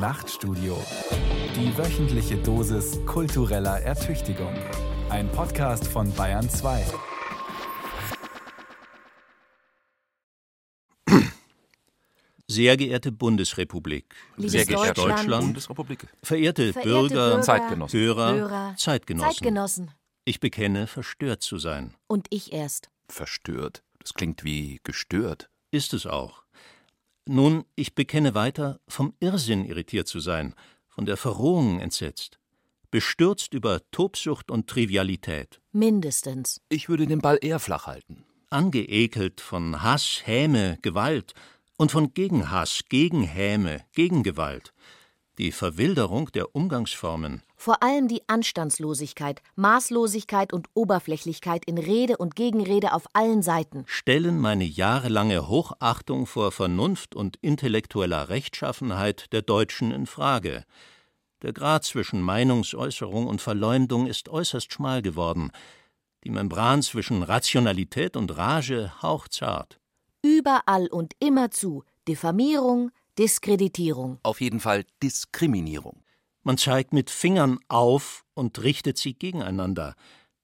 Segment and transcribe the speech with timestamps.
[0.00, 0.82] Nachtstudio.
[1.54, 4.54] Die wöchentliche Dosis kultureller Ertüchtigung.
[5.10, 6.86] Ein Podcast von Bayern 2.
[12.48, 16.06] Sehr geehrte Bundesrepublik, Liebes sehr geehrte Deutschland, Deutschland, Bundesrepublik.
[16.22, 18.00] verehrte, Verehrte Bürger, Bürger, Zeitgenossen.
[18.00, 19.30] Hörer, Hörer, Zeitgenossen.
[19.32, 19.90] Zeitgenossen.
[20.24, 21.94] Ich bekenne, verstört zu sein.
[22.06, 22.88] Und ich erst.
[23.08, 23.82] Verstört.
[23.98, 25.50] Das klingt wie gestört.
[25.70, 26.39] Ist es auch.
[27.26, 30.54] Nun, ich bekenne weiter, vom Irrsinn irritiert zu sein,
[30.88, 32.38] von der Verrohung entsetzt,
[32.90, 36.60] bestürzt über Tobsucht und Trivialität, Mindestens.
[36.68, 38.24] Ich würde den Ball eher flach halten.
[38.50, 41.34] angeekelt von Hass, Häme, Gewalt
[41.76, 44.74] und von Gegenhass, Gegenhäme, Gegengewalt.
[45.38, 52.94] Die Verwilderung der Umgangsformen, Vor allem die Anstandslosigkeit, Maßlosigkeit und Oberflächlichkeit in Rede und Gegenrede
[52.94, 53.84] auf allen Seiten.
[53.86, 60.64] stellen meine jahrelange Hochachtung vor Vernunft und intellektueller Rechtschaffenheit der Deutschen in Frage.
[61.42, 65.50] Der Grad zwischen Meinungsäußerung und Verleumdung ist äußerst schmal geworden,
[66.24, 69.78] die Membran zwischen Rationalität und Rage hauchzart.
[70.22, 74.18] Überall und immerzu Diffamierung, Diskreditierung.
[74.22, 76.02] Auf jeden Fall Diskriminierung.
[76.42, 79.94] Man zeigt mit Fingern auf und richtet sie gegeneinander.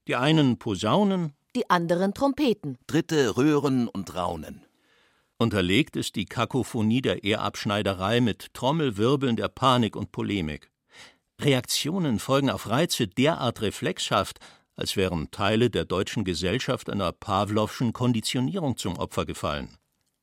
[0.08, 2.76] Die einen posaunen, Die anderen Trompeten.
[2.86, 4.62] Dritte röhren und raunen.
[5.38, 10.70] Unterlegt ist die Kakophonie der Ehrabschneiderei mit Trommelwirbeln der Panik und Polemik.
[11.40, 14.38] Reaktionen folgen auf Reize derart reflexhaft,
[14.76, 19.76] als wären Teile der deutschen Gesellschaft einer Pawlowschen Konditionierung zum Opfer gefallen.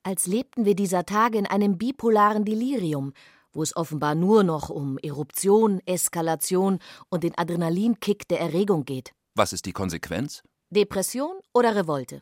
[0.03, 3.13] Als lebten wir dieser Tage in einem bipolaren Delirium,
[3.53, 9.13] wo es offenbar nur noch um Eruption, Eskalation und den Adrenalinkick der Erregung geht.
[9.35, 10.43] Was ist die Konsequenz?
[10.69, 12.21] Depression oder Revolte?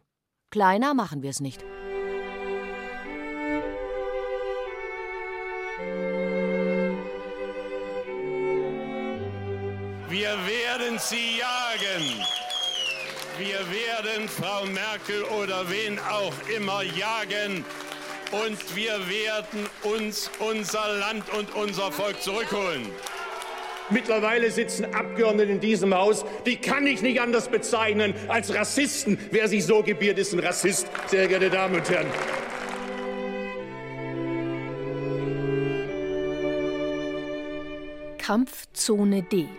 [0.50, 1.64] Kleiner machen wir es nicht.
[10.10, 12.26] Wir werden sie jagen.
[13.38, 17.64] Wir werden Frau Merkel oder wen auch immer jagen.
[18.32, 22.88] Und wir werden uns unser Land und unser Volk zurückholen.
[23.90, 29.20] Mittlerweile sitzen Abgeordnete in diesem Haus, die kann ich nicht anders bezeichnen als Rassisten.
[29.32, 32.08] Wer sich so gebiert, ist ein Rassist, sehr geehrte Damen und Herren.
[38.18, 39.50] Kampfzone D.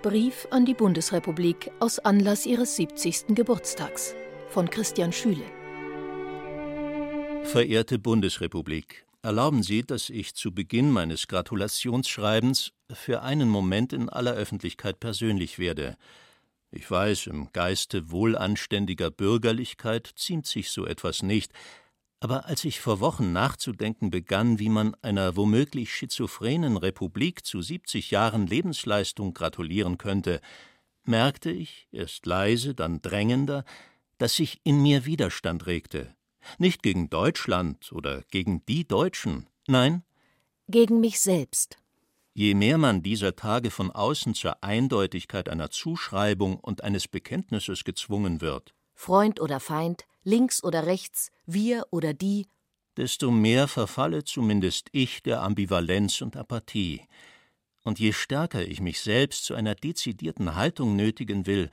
[0.00, 3.34] Brief an die Bundesrepublik aus Anlass ihres 70.
[3.34, 4.14] Geburtstags
[4.48, 5.55] von Christian Schüle.
[7.46, 14.34] Verehrte Bundesrepublik, erlauben Sie, dass ich zu Beginn meines Gratulationsschreibens für einen Moment in aller
[14.34, 15.96] Öffentlichkeit persönlich werde.
[16.70, 21.52] Ich weiß, im Geiste wohlanständiger Bürgerlichkeit ziemt sich so etwas nicht,
[22.20, 28.10] aber als ich vor Wochen nachzudenken begann, wie man einer womöglich schizophrenen Republik zu 70
[28.10, 30.40] Jahren Lebensleistung gratulieren könnte,
[31.04, 33.64] merkte ich, erst leise, dann drängender,
[34.18, 36.16] dass sich in mir Widerstand regte.
[36.58, 40.02] Nicht gegen Deutschland oder gegen die Deutschen, nein,
[40.68, 41.78] Gegen mich selbst.
[42.34, 48.40] je mehr man dieser Tage von außen zur Eindeutigkeit einer Zuschreibung und eines Bekenntnisses gezwungen
[48.40, 52.46] wird, Freund oder Feind, links oder rechts, wir oder die,
[52.96, 57.02] desto mehr verfalle zumindest ich der Ambivalenz und Apathie.
[57.84, 61.70] Und je stärker ich mich selbst zu einer dezidierten Haltung nötigen will,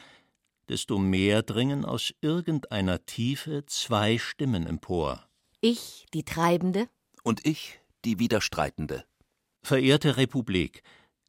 [0.69, 5.28] desto mehr dringen aus irgendeiner Tiefe zwei Stimmen empor.
[5.62, 6.90] ich, die Treibende,
[7.24, 9.06] Und ich, die Widerstreitende.
[9.62, 10.84] Verehrte Republik,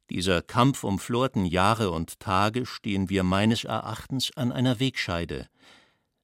[0.09, 5.47] dieser kampfumflorten Jahre und Tage stehen wir meines Erachtens an einer Wegscheide.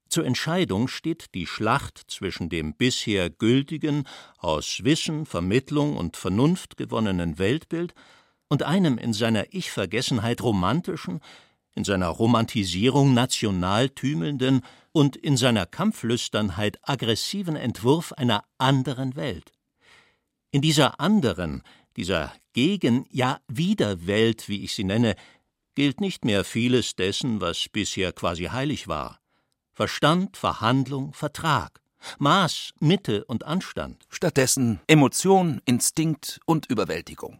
[0.08, 4.08] Zur Entscheidung steht die Schlacht zwischen dem bisher gültigen,
[4.38, 7.94] aus Wissen, Vermittlung und Vernunft gewonnenen Weltbild
[8.50, 11.22] und einem in seiner Ich-Vergessenheit romantischen,
[11.76, 14.62] in seiner Romantisierung national tümelnden
[14.92, 19.52] und in seiner Kampflüsternheit aggressiven Entwurf einer anderen Welt.
[20.52, 21.64] In dieser anderen,
[21.96, 25.16] dieser Gegen-, ja Widerwelt, wie ich sie nenne,
[25.76, 29.20] gilt nicht mehr vieles dessen, was bisher quasi heilig war.
[29.72, 31.82] Verstand, Verhandlung, Vertrag,
[32.20, 34.06] Maß, Mitte und Anstand.
[34.10, 37.40] Stattdessen Emotion, Instinkt und Überwältigung.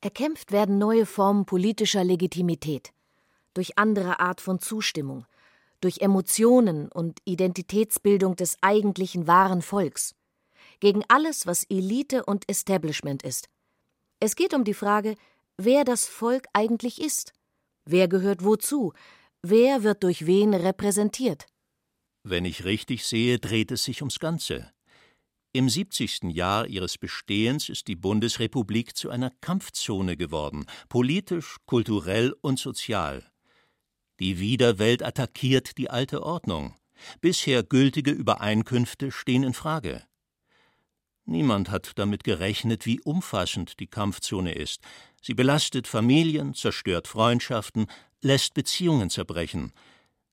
[0.00, 2.92] Erkämpft werden neue Formen politischer Legitimität,
[3.54, 5.26] durch andere Art von Zustimmung,
[5.80, 10.14] durch Emotionen und Identitätsbildung des eigentlichen wahren Volks,
[10.80, 13.48] gegen alles, was Elite und Establishment ist.
[14.20, 15.16] Es geht um die Frage,
[15.56, 17.32] wer das Volk eigentlich ist,
[17.84, 18.92] wer gehört wozu,
[19.42, 21.46] wer wird durch wen repräsentiert.
[22.22, 24.72] Wenn ich richtig sehe, dreht es sich ums Ganze.
[25.52, 26.32] Im 70.
[26.32, 33.30] Jahr ihres Bestehens ist die Bundesrepublik zu einer Kampfzone geworden, politisch, kulturell und sozial.
[34.20, 36.74] Die Widerwelt attackiert die alte Ordnung.
[37.20, 40.02] Bisher gültige Übereinkünfte stehen in Frage.
[41.26, 44.82] Niemand hat damit gerechnet, wie umfassend die Kampfzone ist.
[45.22, 47.86] Sie belastet Familien, zerstört Freundschaften,
[48.20, 49.72] lässt Beziehungen zerbrechen.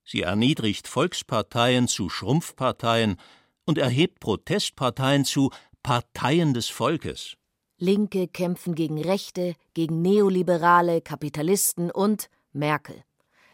[0.03, 3.17] Sie erniedrigt Volksparteien zu Schrumpfparteien,
[3.65, 5.51] und erhebt Protestparteien zu
[5.83, 7.37] Parteien des Volkes.
[7.77, 13.03] Linke kämpfen gegen Rechte, gegen Neoliberale, Kapitalisten und Merkel.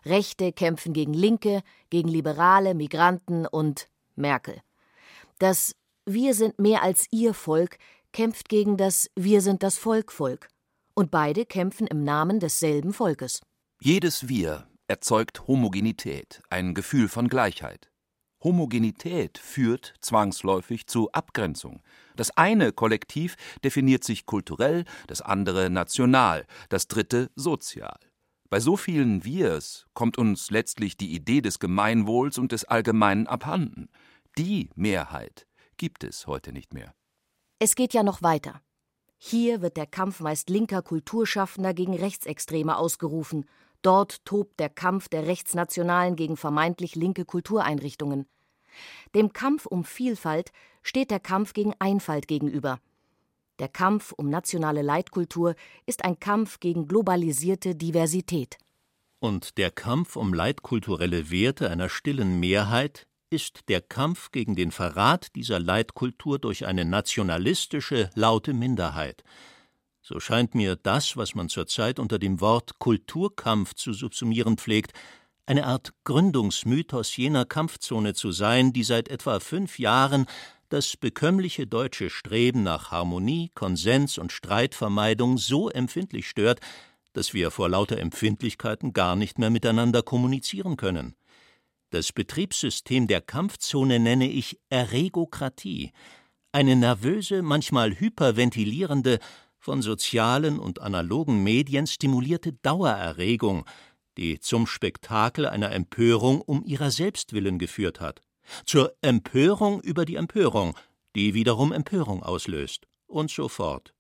[0.10, 4.62] Rechte kämpfen gegen Linke, gegen Liberale, Migranten und Merkel.
[5.40, 5.76] Das
[6.06, 7.78] Wir sind mehr als ihr Volk
[8.14, 10.48] kämpft gegen das Wir sind das Volk Volk.
[10.96, 13.42] Und beide kämpfen im Namen desselben Volkes.
[13.80, 17.92] Jedes Wir erzeugt Homogenität, ein Gefühl von Gleichheit.
[18.44, 21.84] Homogenität führt zwangsläufig zu Abgrenzung.
[22.16, 28.00] Das eine Kollektiv definiert sich kulturell, das andere national, das dritte sozial.
[28.50, 33.90] Bei so vielen Wirs kommt uns letztlich die Idee des Gemeinwohls und des Allgemeinen abhanden.
[34.38, 35.48] Die Mehrheit
[35.78, 36.94] gibt es heute nicht mehr.
[37.60, 38.62] Es geht ja noch weiter.
[39.18, 43.46] Hier wird der Kampf meist linker Kulturschaffender gegen Rechtsextreme ausgerufen
[43.82, 48.28] Dort tobt der Kampf der Rechtsnationalen gegen vermeintlich linke Kultureinrichtungen.
[49.16, 50.52] Dem Kampf um Vielfalt
[50.84, 52.80] steht der Kampf gegen Einfalt gegenüber.
[53.60, 55.56] Der Kampf um nationale Leitkultur
[55.86, 58.58] ist ein Kampf gegen globalisierte Diversität.
[59.20, 65.36] Und der Kampf um leitkulturelle Werte einer stillen Mehrheit ist der Kampf gegen den Verrat
[65.36, 69.24] dieser Leitkultur durch eine nationalistische, laute Minderheit,
[70.08, 74.94] so scheint mir das, was man zurzeit unter dem Wort Kulturkampf zu subsumieren pflegt,
[75.46, 80.26] eine Art Gründungsmythos jener Kampfzone zu sein, die seit etwa fünf Jahren
[80.70, 86.60] das bekömmliche deutsche Streben nach Harmonie, Konsens und Streitvermeidung so empfindlich stört,
[87.14, 91.16] dass wir vor lauter Empfindlichkeiten gar nicht mehr miteinander kommunizieren können.
[91.90, 95.94] Das Betriebssystem der Kampfzone nenne ich Erregokratie,
[96.52, 99.20] eine nervöse, manchmal hyperventilierende,
[99.60, 103.66] von sozialen und analogen Medien stimulierte Dauererregung,
[104.18, 108.24] die zum Spektakel einer Empörung um ihrer selbst willen geführt hat,
[108.66, 110.76] zur Empörung über die Empörung,
[111.16, 113.94] die wiederum Empörung auslöst, und so fort.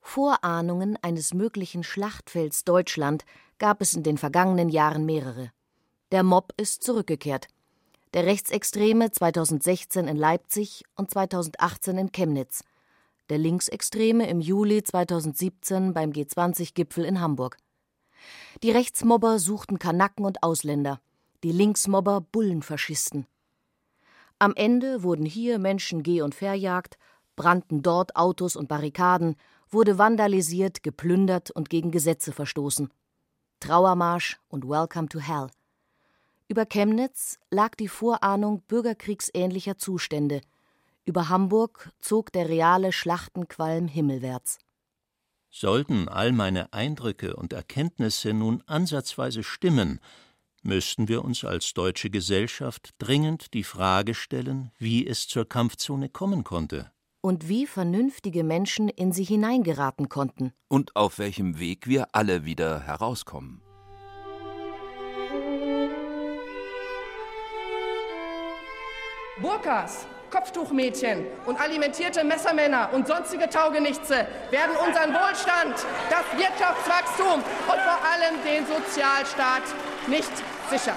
[0.00, 3.24] Vorahnungen eines möglichen Schlachtfelds Deutschland
[3.58, 5.50] gab es in den vergangenen Jahren mehrere.
[6.12, 7.48] Der Mob ist zurückgekehrt.
[8.14, 12.62] Der Rechtsextreme 2016 in Leipzig und 2018 in Chemnitz–
[13.28, 17.56] der Linksextreme im Juli 2017 beim G20-Gipfel in Hamburg.
[18.62, 21.00] Die Rechtsmobber suchten Kanaken und Ausländer,
[21.42, 23.26] die Linksmobber Bullenfaschisten.
[24.38, 26.98] Am Ende wurden hier Menschen geh- und verjagt,
[27.36, 29.36] brannten dort Autos und Barrikaden,
[29.68, 32.90] wurde vandalisiert, geplündert und gegen Gesetze verstoßen.
[33.60, 35.48] Trauermarsch und Welcome to Hell.
[36.48, 40.40] Über Chemnitz lag die Vorahnung bürgerkriegsähnlicher Zustände–
[41.06, 44.58] über Hamburg zog der reale Schlachtenqualm himmelwärts.
[45.50, 50.00] Sollten all meine Eindrücke und Erkenntnisse nun ansatzweise stimmen,
[50.66, 56.44] müssten wir uns als deutsche Gesellschaft dringend die Frage stellen, wie es zur Kampfzone kommen
[56.44, 56.90] konnte.
[57.22, 60.52] Und wie vernünftige Menschen in sie hineingeraten konnten.
[60.68, 63.62] Und auf welchem Weg wir alle wieder herauskommen.
[69.40, 75.74] Burkas, Kopftuchmädchen und alimentierte Messermänner und sonstige Taugenichtse werden unseren Wohlstand,
[76.08, 79.62] das Wirtschaftswachstum und vor allem den Sozialstaat
[80.06, 80.32] nicht
[80.70, 80.96] sichern.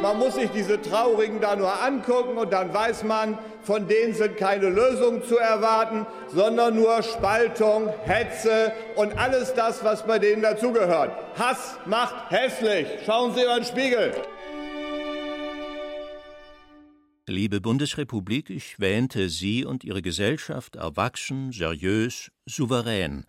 [0.00, 4.36] Man muss sich diese Traurigen da nur angucken und dann weiß man, von denen sind
[4.36, 11.10] keine Lösungen zu erwarten, sondern nur Spaltung, Hetze und alles das, was bei denen dazugehört.
[11.36, 12.86] Hass macht hässlich.
[13.04, 14.12] Schauen Sie über den Spiegel.
[17.26, 23.26] Liebe Bundesrepublik, ich wähnte Sie und Ihre Gesellschaft erwachsen, seriös, souverän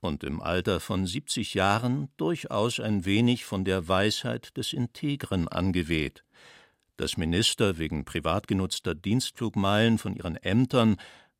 [0.00, 6.24] und im Alter von 70 Jahren durchaus ein wenig von der Weisheit des Integren angeweht.
[6.96, 10.96] Dass Minister wegen privat genutzter Dienstflugmeilen von ihren Ämtern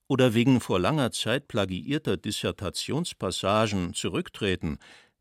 [0.07, 4.79] oder wegen vor langer Zeit plagiierter Dissertationspassagen zurücktreten,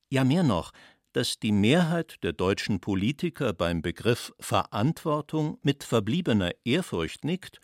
[0.10, 0.72] ja mehr noch,
[1.14, 7.60] dass die Mehrheit der deutschen Politiker beim Begriff Verantwortung mit verbliebener Ehrfurcht nickt,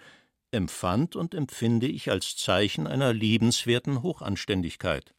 [0.51, 5.13] empfand und empfinde ich als Zeichen einer liebenswerten Hochanständigkeit.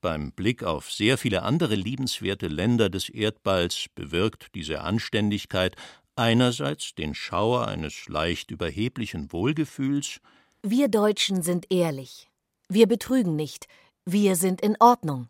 [0.00, 5.74] Beim Blick auf sehr viele andere liebenswerte Länder des Erdballs bewirkt diese Anständigkeit
[6.14, 10.20] einerseits den Schauer eines leicht überheblichen Wohlgefühls
[10.62, 12.28] Wir Deutschen sind ehrlich.
[12.68, 13.66] Wir betrügen nicht.
[14.04, 15.28] Wir sind in Ordnung.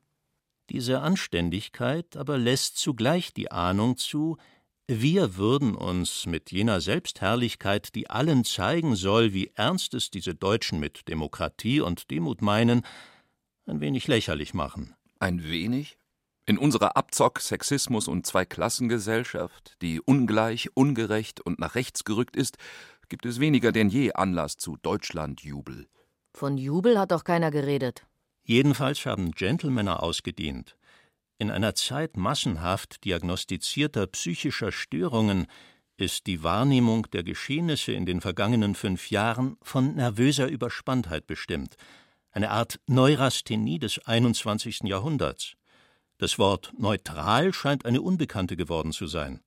[0.68, 4.36] Diese Anständigkeit aber lässt zugleich die Ahnung zu,
[4.86, 10.80] wir würden uns mit jener Selbstherrlichkeit, die allen zeigen soll, wie ernst es diese Deutschen
[10.80, 12.82] mit Demokratie und Demut meinen,
[13.68, 14.94] ein wenig lächerlich machen.
[15.18, 15.98] Ein wenig?
[16.46, 22.56] In unserer Abzock-, Sexismus- und Zweiklassengesellschaft, die ungleich, ungerecht und nach rechts gerückt ist,
[23.08, 25.86] gibt es weniger denn je Anlass zu Deutschlandjubel.
[26.34, 28.06] Von Jubel hat doch keiner geredet.
[28.44, 30.76] Jedenfalls haben Gentlemänner ausgedient.
[31.38, 35.46] In einer Zeit massenhaft diagnostizierter psychischer Störungen
[35.96, 41.76] ist die Wahrnehmung der Geschehnisse in den vergangenen fünf Jahren von nervöser Überspanntheit bestimmt,
[42.32, 44.80] eine Art Neurasthenie des 21.
[44.84, 45.54] Jahrhunderts.
[46.18, 49.40] Das Wort neutral scheint eine Unbekannte geworden zu sein.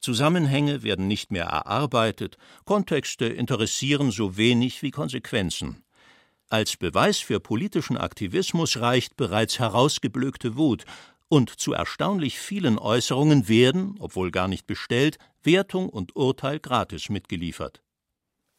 [0.00, 5.84] Zusammenhänge werden nicht mehr erarbeitet, Kontexte interessieren so wenig wie Konsequenzen.
[6.48, 10.84] Als Beweis für politischen Aktivismus reicht bereits herausgeblökte Wut,
[11.28, 17.82] und zu erstaunlich vielen Äußerungen werden, obwohl gar nicht bestellt, Wertung und Urteil gratis mitgeliefert.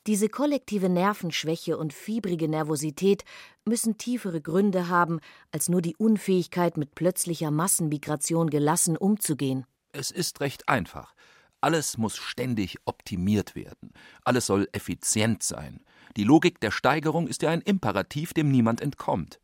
[0.08, 3.25] Diese kollektive Nervenschwäche und fiebrige Nervosität
[3.65, 5.20] müssen tiefere Gründe haben,
[5.51, 9.65] als nur die Unfähigkeit, mit plötzlicher Massenmigration gelassen umzugehen.
[9.91, 11.13] Es ist recht einfach.
[11.62, 13.91] Alles muss ständig optimiert werden.
[14.24, 15.82] Alles soll effizient sein.
[16.15, 19.39] Die Logik der Steigerung ist ja ein Imperativ, dem niemand entkommt.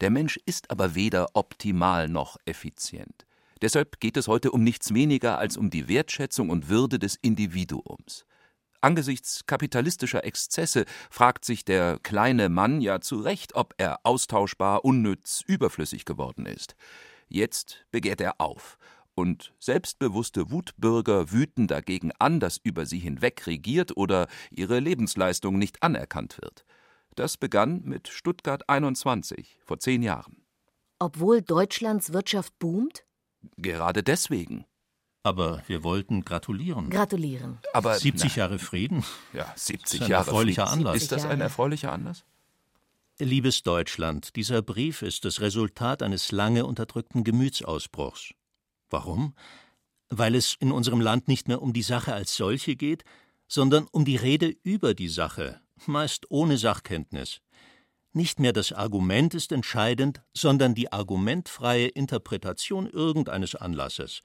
[0.00, 3.24] Der Mensch ist aber weder optimal noch effizient.
[3.60, 8.26] Deshalb geht es heute um nichts weniger als um die Wertschätzung und Würde des Individuums.
[8.82, 15.42] Angesichts kapitalistischer Exzesse fragt sich der kleine Mann ja zu Recht, ob er austauschbar, unnütz,
[15.46, 16.74] überflüssig geworden ist.
[17.28, 18.76] Jetzt begehrt er auf,
[19.14, 25.82] und selbstbewusste Wutbürger wüten dagegen an, dass über sie hinweg regiert oder ihre Lebensleistung nicht
[25.82, 26.64] anerkannt wird.
[27.14, 30.44] Das begann mit Stuttgart 21 vor zehn Jahren.
[30.98, 33.04] Obwohl Deutschlands Wirtschaft boomt?
[33.56, 34.64] Gerade deswegen.
[35.22, 36.90] Aber wir wollten gratulieren.
[36.90, 37.58] Gratulieren.
[37.72, 39.04] Aber 70 Jahre Frieden?
[39.32, 40.86] Ja, 70 Das ist ein Jahre erfreulicher Frieden.
[40.86, 41.02] Anlass.
[41.02, 42.24] Ist das ein erfreulicher Anlass?
[43.18, 48.34] Liebes Deutschland, dieser Brief ist das Resultat eines lange unterdrückten Gemütsausbruchs.
[48.90, 49.34] Warum?
[50.08, 53.04] Weil es in unserem Land nicht mehr um die Sache als solche geht,
[53.46, 57.40] sondern um die Rede über die Sache, meist ohne Sachkenntnis.
[58.12, 64.22] Nicht mehr das Argument ist entscheidend, sondern die argumentfreie Interpretation irgendeines Anlasses.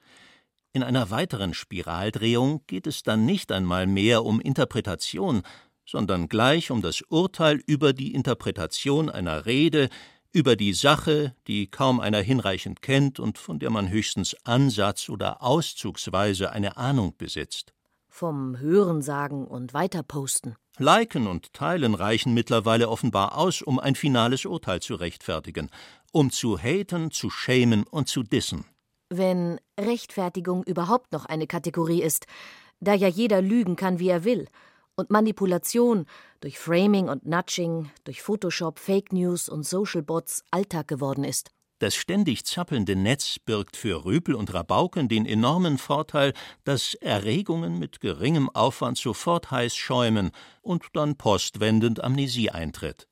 [0.72, 5.42] In einer weiteren Spiraldrehung geht es dann nicht einmal mehr um Interpretation,
[5.86, 9.88] sondern gleich um das Urteil über die Interpretation einer Rede,
[10.30, 15.42] über die Sache, die kaum einer hinreichend kennt und von der man höchstens Ansatz oder
[15.42, 17.72] auszugsweise eine Ahnung besitzt.
[18.10, 20.56] Vom Hörensagen und Weiterposten.
[20.78, 25.70] Liken und Teilen reichen mittlerweile offenbar aus, um ein finales Urteil zu rechtfertigen,
[26.12, 28.64] um zu haten, zu schämen und zu dissen.
[29.10, 32.26] Wenn Rechtfertigung überhaupt noch eine Kategorie ist,
[32.80, 34.48] da ja jeder lügen kann, wie er will,
[34.96, 36.06] und Manipulation
[36.40, 41.50] durch Framing und Nudging, durch Photoshop, Fake News und Social Bots Alltag geworden ist.
[41.78, 46.34] Das ständig zappelnde Netz birgt für Rüpel und Rabauken den enormen Vorteil,
[46.64, 53.06] dass Erregungen mit geringem Aufwand sofort heiß schäumen und dann postwendend Amnesie eintritt.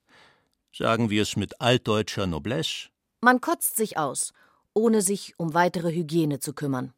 [0.75, 2.89] Sagen wir es mit altdeutscher Noblesse:
[3.21, 4.33] Man kotzt sich aus,
[4.77, 6.93] ohne sich um weitere Hygiene zu kümmern.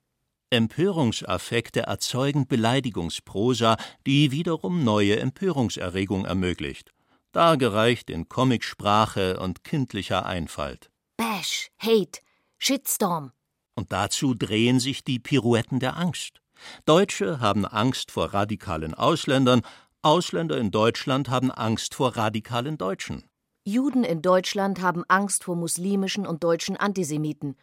[0.50, 6.92] Empörungsaffekte erzeugen Beleidigungsprosa, die wiederum neue Empörungserregung ermöglicht,
[7.32, 10.90] dargereicht in Comicsprache und kindlicher Einfalt.
[11.16, 12.20] Bash, Hate,
[12.58, 13.32] Shitstorm.
[13.74, 16.40] Und dazu drehen sich die Pirouetten der Angst.
[16.84, 19.62] Deutsche haben Angst vor radikalen Ausländern,
[20.02, 23.24] Ausländer in Deutschland haben Angst vor radikalen Deutschen.
[23.64, 27.54] Juden in Deutschland haben Angst vor muslimischen und deutschen Antisemiten.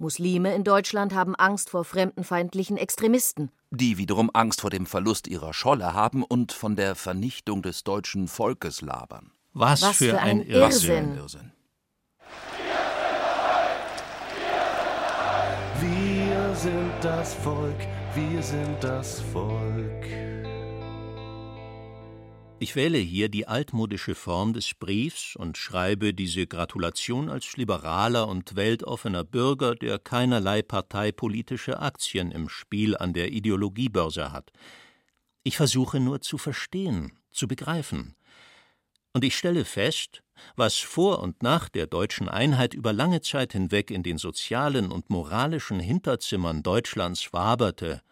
[0.00, 3.50] Muslime in Deutschland haben Angst vor fremdenfeindlichen Extremisten.
[3.70, 8.26] Die wiederum Angst vor dem Verlust ihrer Scholle haben und von der Vernichtung des deutschen
[8.26, 9.30] Volkes labern.
[9.52, 11.16] Was, Was für, für ein, ein Irrsinn.
[11.16, 11.16] Irrsinn.
[11.16, 11.52] Irrsinn.
[15.80, 17.76] Wir sind das Volk,
[18.14, 20.29] wir sind das Volk.
[22.62, 28.54] Ich wähle hier die altmodische Form des Briefs und schreibe diese Gratulation als liberaler und
[28.54, 34.52] weltoffener Bürger, der keinerlei parteipolitische Aktien im Spiel an der Ideologiebörse hat.
[35.42, 38.14] Ich versuche nur zu verstehen, zu begreifen.
[39.14, 40.22] Und ich stelle fest,
[40.54, 45.08] was vor und nach der deutschen Einheit über lange Zeit hinweg in den sozialen und
[45.08, 48.02] moralischen Hinterzimmern Deutschlands waberte,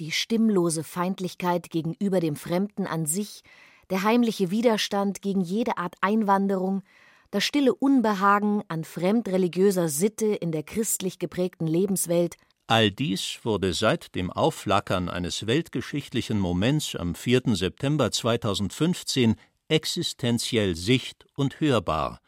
[0.00, 3.42] die stimmlose Feindlichkeit gegenüber dem Fremden an sich,
[3.90, 6.82] der heimliche Widerstand gegen jede Art Einwanderung,
[7.30, 12.36] das stille Unbehagen an fremdreligiöser Sitte in der christlich geprägten Lebenswelt,
[12.70, 17.54] All dies wurde seit dem Aufflackern eines weltgeschichtlichen Moments am 4.
[17.54, 19.36] September 2015
[19.68, 22.20] existenziell sicht- und hörbar.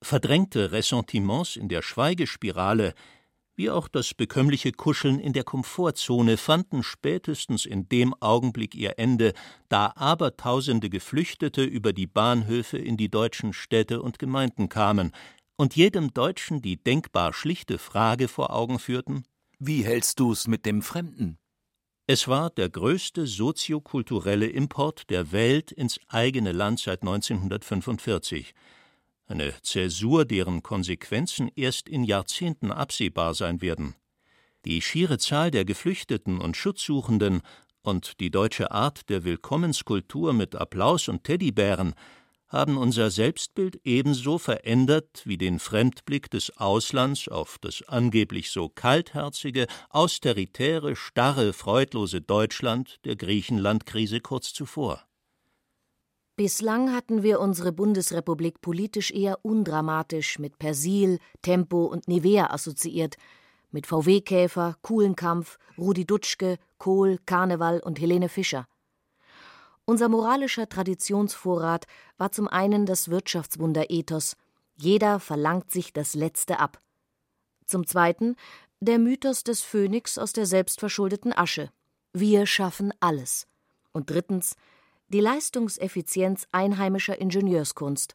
[0.00, 2.94] Verdrängte Ressentiments in der Schweigespirale,
[3.60, 9.34] wie auch das bekömmliche Kuscheln in der Komfortzone fanden spätestens in dem Augenblick ihr Ende,
[9.68, 15.12] da abertausende Geflüchtete über die Bahnhöfe in die deutschen Städte und Gemeinden kamen
[15.58, 19.24] und jedem Deutschen die denkbar schlichte Frage vor Augen führten
[19.58, 21.36] Wie hältst du's mit dem Fremden?
[22.06, 28.54] Es war der größte soziokulturelle Import der Welt ins eigene Land seit 1945
[29.30, 33.94] eine Zäsur, deren Konsequenzen erst in Jahrzehnten absehbar sein werden.
[34.64, 37.40] Die schiere Zahl der Geflüchteten und Schutzsuchenden
[37.82, 41.94] und die deutsche Art der Willkommenskultur mit Applaus und Teddybären
[42.48, 49.66] haben unser Selbstbild ebenso verändert wie den Fremdblick des Auslands auf das angeblich so kaltherzige,
[49.88, 55.06] austeritäre, starre, freudlose Deutschland der Griechenlandkrise kurz zuvor.
[56.40, 63.18] Bislang hatten wir unsere Bundesrepublik politisch eher undramatisch mit Persil, Tempo und Nivea assoziiert,
[63.72, 68.66] mit VW-Käfer, Kuhlenkampf, Rudi Dutschke, Kohl, Karneval und Helene Fischer.
[69.84, 74.34] Unser moralischer Traditionsvorrat war zum einen das Wirtschaftswunder-Ethos,
[74.76, 76.80] jeder verlangt sich das Letzte ab.
[77.66, 78.34] Zum zweiten
[78.80, 81.68] der Mythos des Phönix aus der selbstverschuldeten Asche.
[82.14, 83.46] Wir schaffen alles.
[83.92, 84.56] Und drittens
[85.10, 88.14] die Leistungseffizienz einheimischer Ingenieurskunst.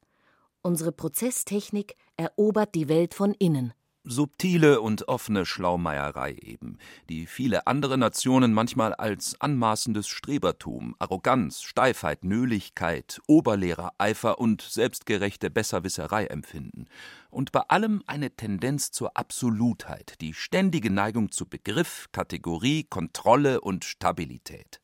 [0.61, 3.73] Unsere Prozesstechnik erobert die Welt von innen.
[4.07, 6.77] Subtile und offene Schlaumeierei eben,
[7.09, 16.25] die viele andere Nationen manchmal als anmaßendes Strebertum, Arroganz, Steifheit, Nöligkeit, Oberlehrereifer und selbstgerechte Besserwisserei
[16.25, 16.85] empfinden.
[17.31, 23.85] Und bei allem eine Tendenz zur Absolutheit, die ständige Neigung zu Begriff, Kategorie, Kontrolle und
[23.85, 24.81] Stabilität.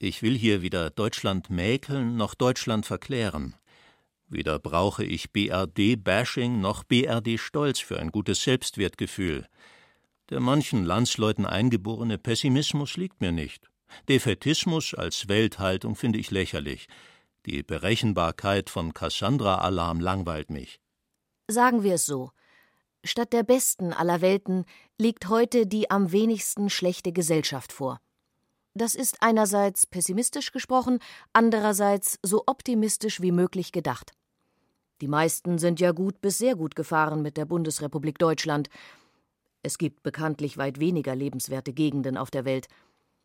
[0.00, 3.56] Ich will hier weder Deutschland mäkeln noch Deutschland verklären.
[4.28, 9.48] Weder brauche ich BRD-Bashing noch BRD-Stolz für ein gutes Selbstwertgefühl.
[10.30, 13.70] Der manchen Landsleuten eingeborene Pessimismus liegt mir nicht.
[14.08, 16.86] Defetismus als Welthaltung finde ich lächerlich.
[17.46, 20.78] Die Berechenbarkeit von Cassandra-Alarm langweilt mich.
[21.48, 22.30] Sagen wir es so.
[23.02, 24.64] Statt der besten aller Welten
[24.98, 28.00] liegt heute die am wenigsten schlechte Gesellschaft vor.
[28.74, 30.98] Das ist einerseits pessimistisch gesprochen,
[31.32, 34.12] andererseits so optimistisch wie möglich gedacht.
[35.00, 38.68] Die meisten sind ja gut bis sehr gut gefahren mit der Bundesrepublik Deutschland.
[39.62, 42.68] Es gibt bekanntlich weit weniger lebenswerte Gegenden auf der Welt.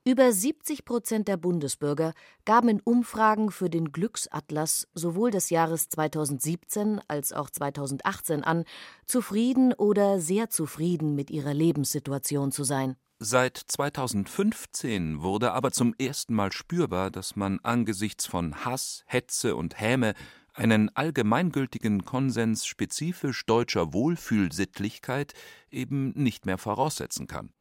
[0.06, 7.00] Über 70 Prozent der Bundesbürger gaben in Umfragen für den Glücksatlas sowohl des Jahres 2017
[7.08, 8.66] als auch 2018 an,
[9.06, 12.98] zufrieden oder sehr zufrieden mit ihrer Lebenssituation zu sein.
[13.26, 19.80] Seit 2015 wurde aber zum ersten Mal spürbar, dass man angesichts von Hass, Hetze und
[19.80, 20.14] Häme
[20.54, 25.32] einen allgemeingültigen Konsens spezifisch deutscher Wohlfühlsittlichkeit
[25.72, 27.54] eben nicht mehr voraussetzen kann.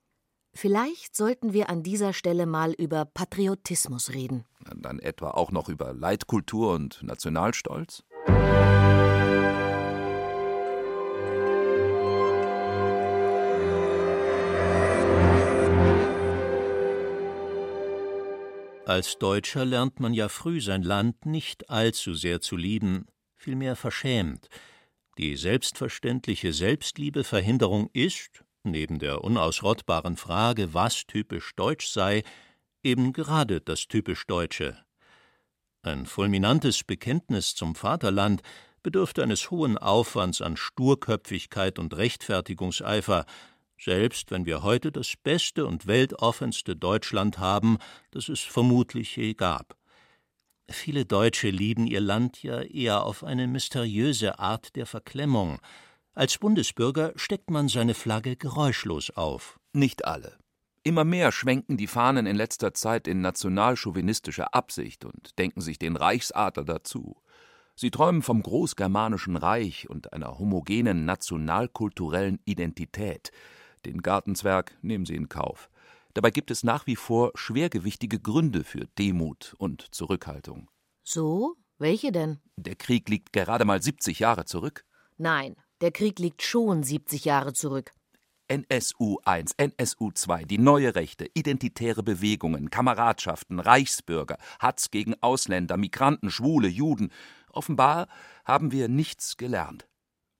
[0.52, 4.44] Vielleicht sollten wir an dieser Stelle mal über Patriotismus reden.
[4.74, 8.02] Dann etwa auch noch über Leitkultur und Nationalstolz?
[18.84, 24.48] Als Deutscher lernt man ja früh sein Land nicht allzu sehr zu lieben, vielmehr verschämt.
[25.18, 32.24] Die selbstverständliche Selbstliebeverhinderung ist, neben der unausrottbaren Frage, was typisch deutsch sei,
[32.82, 34.76] eben gerade das typisch Deutsche.
[35.82, 38.42] Ein fulminantes Bekenntnis zum Vaterland
[38.82, 43.26] bedürfte eines hohen Aufwands an Sturköpfigkeit und Rechtfertigungseifer,
[43.84, 47.78] selbst wenn wir heute das beste und weltoffenste Deutschland haben,
[48.12, 49.76] das es vermutlich je gab.
[50.70, 55.58] Viele Deutsche lieben ihr Land ja eher auf eine mysteriöse Art der Verklemmung.
[56.14, 59.58] Als Bundesbürger steckt man seine Flagge geräuschlos auf.
[59.72, 60.38] Nicht alle.
[60.84, 65.96] Immer mehr schwenken die Fahnen in letzter Zeit in nationalchauvinistischer Absicht und denken sich den
[65.96, 67.16] Reichsadler dazu.
[67.74, 73.30] Sie träumen vom großgermanischen Reich und einer homogenen nationalkulturellen Identität,
[73.82, 75.70] den Gartenzwerg nehmen sie in Kauf.
[76.14, 80.70] Dabei gibt es nach wie vor schwergewichtige Gründe für Demut und Zurückhaltung.
[81.02, 81.56] So?
[81.78, 82.38] Welche denn?
[82.56, 84.84] Der Krieg liegt gerade mal 70 Jahre zurück.
[85.16, 87.92] Nein, der Krieg liegt schon 70 Jahre zurück.
[88.46, 96.30] NSU 1, NSU 2, die neue Rechte, identitäre Bewegungen, Kameradschaften, Reichsbürger, Hatz gegen Ausländer, Migranten,
[96.30, 97.10] Schwule, Juden.
[97.50, 98.08] Offenbar
[98.44, 99.88] haben wir nichts gelernt.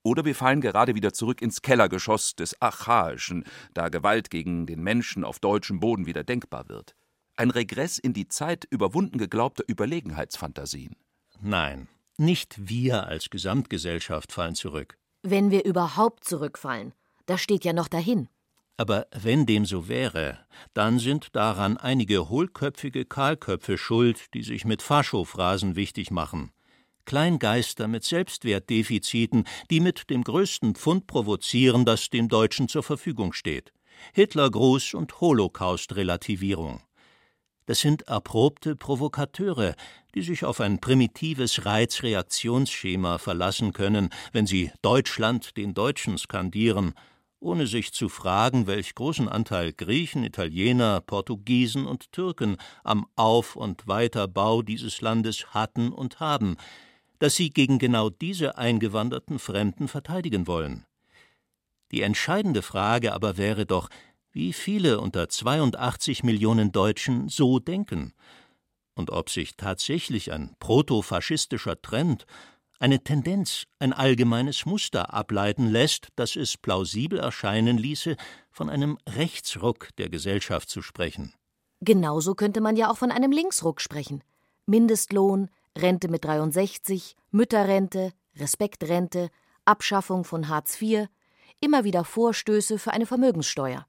[0.03, 5.25] Oder wir fallen gerade wieder zurück ins Kellergeschoss des Archaischen, da Gewalt gegen den Menschen
[5.25, 6.97] auf deutschem Boden wieder denkbar wird.
[7.37, 10.97] Ein Regress in die Zeit überwunden geglaubter Überlegenheitsfantasien.
[11.41, 11.89] Nein,
[12.19, 14.99] nicht wir als Gesamtgesellschaft fallen zurück.
[15.23, 16.93] Wenn wir überhaupt zurückfallen.
[17.27, 18.29] Das steht ja noch dahin.
[18.77, 20.39] Aber wenn dem so wäre,
[20.75, 26.51] dann sind daran einige hohlköpfige Kahlköpfe schuld, die sich mit Faschophrasen wichtig machen.
[27.05, 33.73] Kleingeister mit Selbstwertdefiziten, die mit dem größten Pfund provozieren, das dem Deutschen zur Verfügung steht.
[34.15, 36.81] Hitlergruß und Holocaust-Relativierung.
[37.67, 39.75] Das sind erprobte Provokateure,
[40.15, 46.95] die sich auf ein primitives Reizreaktionsschema verlassen können, wenn sie Deutschland den Deutschen skandieren,
[47.39, 53.87] ohne sich zu fragen, welch großen Anteil Griechen, Italiener, Portugiesen und Türken am Auf- und
[53.87, 56.57] Weiterbau dieses Landes hatten und haben,
[57.23, 60.87] dass sie gegen genau diese eingewanderten Fremden verteidigen wollen.
[61.93, 63.89] Die entscheidende Frage aber wäre doch,
[64.33, 68.13] wie viele unter 82 Millionen Deutschen so denken
[68.97, 72.27] und ob sich tatsächlich ein protofaschistischer Trend,
[72.81, 78.17] eine Tendenz, ein allgemeines Muster ableiten lässt, das es plausibel erscheinen ließe,
[78.51, 81.33] von einem Rechtsruck der Gesellschaft zu sprechen.
[81.83, 84.25] Genauso könnte man ja auch von einem Linksruck sprechen.
[84.67, 89.31] Mindestlohn, Rente mit 63, Mütterrente, Respektrente,
[89.65, 91.09] Abschaffung von Hartz IV,
[91.61, 93.87] immer wieder Vorstöße für eine Vermögenssteuer.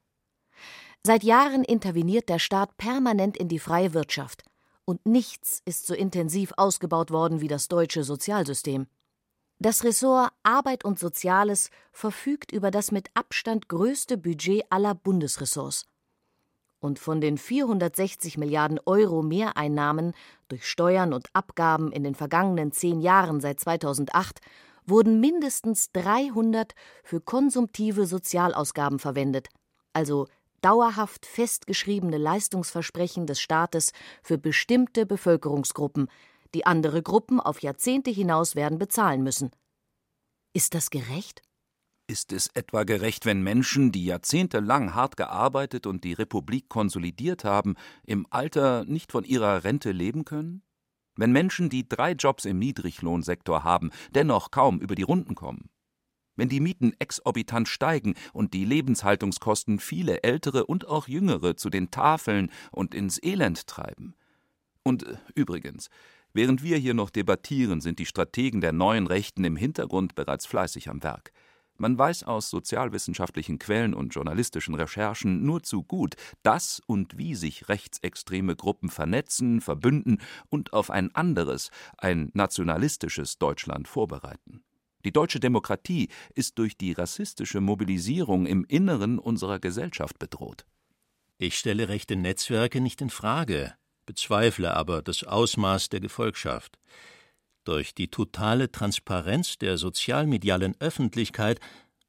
[1.05, 4.43] Seit Jahren interveniert der Staat permanent in die freie Wirtschaft,
[4.85, 8.87] und nichts ist so intensiv ausgebaut worden wie das deutsche Sozialsystem.
[9.59, 15.85] Das Ressort Arbeit und Soziales verfügt über das mit Abstand größte Budget aller Bundesressorts.
[16.83, 20.11] Und von den 460 Milliarden Euro Mehreinnahmen
[20.49, 24.41] durch Steuern und Abgaben in den vergangenen zehn Jahren seit 2008
[24.85, 29.47] wurden mindestens 300 für konsumtive Sozialausgaben verwendet,
[29.93, 30.27] also
[30.59, 36.09] dauerhaft festgeschriebene Leistungsversprechen des Staates für bestimmte Bevölkerungsgruppen,
[36.53, 39.51] die andere Gruppen auf Jahrzehnte hinaus werden bezahlen müssen.
[40.51, 41.43] Ist das gerecht?
[42.05, 47.75] Ist es etwa gerecht, wenn Menschen, die jahrzehntelang hart gearbeitet und die Republik konsolidiert haben,
[48.05, 50.63] im Alter nicht von ihrer Rente leben können?
[51.15, 55.69] Wenn Menschen, die drei Jobs im Niedriglohnsektor haben, dennoch kaum über die Runden kommen?
[56.35, 61.91] wenn die Mieten exorbitant steigen und die Lebenshaltungskosten viele ältere und auch jüngere zu den
[61.91, 64.15] Tafeln und ins Elend treiben.
[64.83, 65.89] Und äh, übrigens,
[66.33, 70.89] während wir hier noch debattieren, sind die Strategen der neuen Rechten im Hintergrund bereits fleißig
[70.89, 71.31] am Werk.
[71.77, 77.67] Man weiß aus sozialwissenschaftlichen Quellen und journalistischen Recherchen nur zu gut, dass und wie sich
[77.67, 84.63] rechtsextreme Gruppen vernetzen, verbünden und auf ein anderes, ein nationalistisches Deutschland vorbereiten.
[85.03, 90.65] Die deutsche Demokratie ist durch die rassistische Mobilisierung im Inneren unserer Gesellschaft bedroht.
[91.38, 93.73] Ich stelle rechte Netzwerke nicht in Frage,
[94.05, 96.77] bezweifle aber das Ausmaß der Gefolgschaft.
[97.63, 101.60] Durch die totale Transparenz der sozialmedialen Öffentlichkeit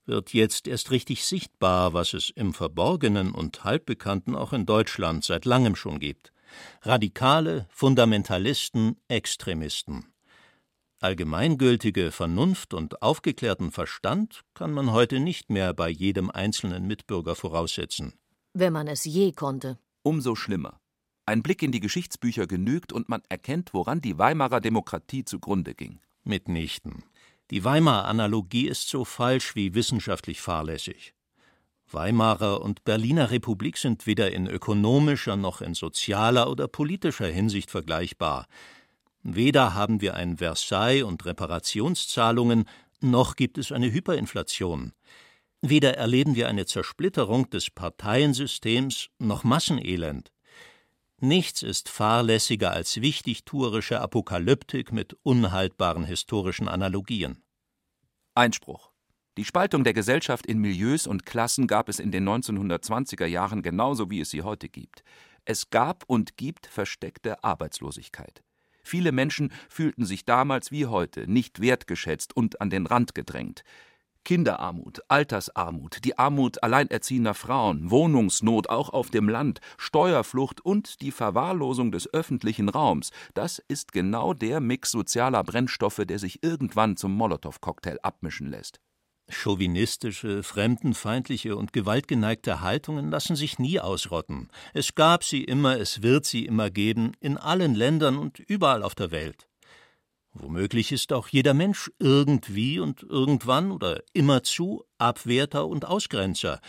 [0.07, 5.45] wird jetzt erst richtig sichtbar, was es im Verborgenen und Halbbekannten auch in Deutschland seit
[5.45, 6.33] langem schon gibt.
[6.83, 10.07] Radikale, Fundamentalisten, Extremisten.
[11.01, 18.15] Allgemeingültige Vernunft und aufgeklärten Verstand kann man heute nicht mehr bei jedem einzelnen Mitbürger voraussetzen.
[18.55, 19.79] Wenn man es je konnte.
[20.03, 20.81] Umso schlimmer.
[21.27, 26.01] Ein Blick in die Geschichtsbücher genügt und man erkennt, woran die Weimarer Demokratie zugrunde ging.
[26.23, 27.05] Mitnichten.
[27.51, 31.15] Die Weimarer Analogie ist so falsch wie wissenschaftlich fahrlässig.
[31.91, 38.47] Weimarer und Berliner Republik sind weder in ökonomischer noch in sozialer oder politischer Hinsicht vergleichbar.
[39.23, 42.65] Weder haben wir ein Versailles und Reparationszahlungen,
[43.01, 44.93] noch gibt es eine Hyperinflation.
[45.63, 50.34] Weder erleben wir eine Zersplitterung des Parteiensystems noch Massenelend.
[51.21, 57.43] Nichts ist fahrlässiger als wichtigtuerische Apokalyptik mit unhaltbaren historischen Analogien.
[58.35, 58.91] Einspruch.
[59.37, 64.11] Die Spaltung der Gesellschaft in Milieus und Klassen gab es in den 1920er Jahren genauso
[64.11, 65.05] wie es sie heute gibt.
[65.45, 68.43] Es gab und gibt versteckte Arbeitslosigkeit.
[68.83, 73.63] Viele Menschen fühlten sich damals wie heute nicht wertgeschätzt und an den Rand gedrängt.
[74.25, 81.93] Kinderarmut, Altersarmut, die Armut alleinerziehender Frauen, Wohnungsnot auch auf dem Land, Steuerflucht und die Verwahrlosung
[81.93, 87.99] des öffentlichen Raums, das ist genau der Mix sozialer Brennstoffe, der sich irgendwann zum Molotow-Cocktail
[88.03, 88.81] abmischen lässt.
[89.31, 94.51] Chauvinistische, fremdenfeindliche und gewaltgeneigte Haltungen lassen sich nie ausrotten.
[94.75, 98.95] Es gab sie immer, es wird sie immer geben, in allen Ländern und überall auf
[98.95, 99.49] der Welt.
[100.35, 106.61] Womöglich ist auch jeder Mensch irgendwie und irgendwann oder immerzu Abwerter und Ausgrenzer,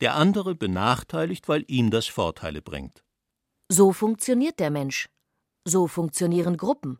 [0.00, 3.04] der andere benachteiligt, weil ihm das Vorteile bringt.
[3.68, 5.08] So funktioniert der Mensch.
[5.64, 6.98] So funktionieren Gruppen.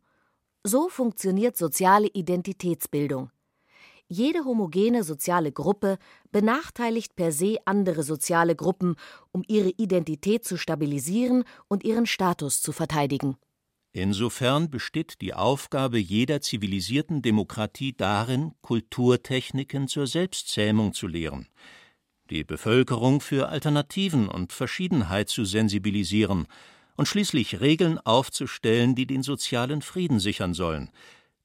[0.62, 3.32] So funktioniert soziale Identitätsbildung.
[4.06, 5.98] Jede homogene soziale Gruppe
[6.30, 8.94] benachteiligt per se andere soziale Gruppen,
[9.32, 13.36] um ihre Identität zu stabilisieren und ihren Status zu verteidigen.
[13.92, 21.48] Insofern besteht die Aufgabe jeder zivilisierten Demokratie darin, Kulturtechniken zur Selbstzähmung zu lehren,
[22.30, 26.46] die Bevölkerung für Alternativen und Verschiedenheit zu sensibilisieren
[26.96, 30.90] und schließlich Regeln aufzustellen, die den sozialen Frieden sichern sollen,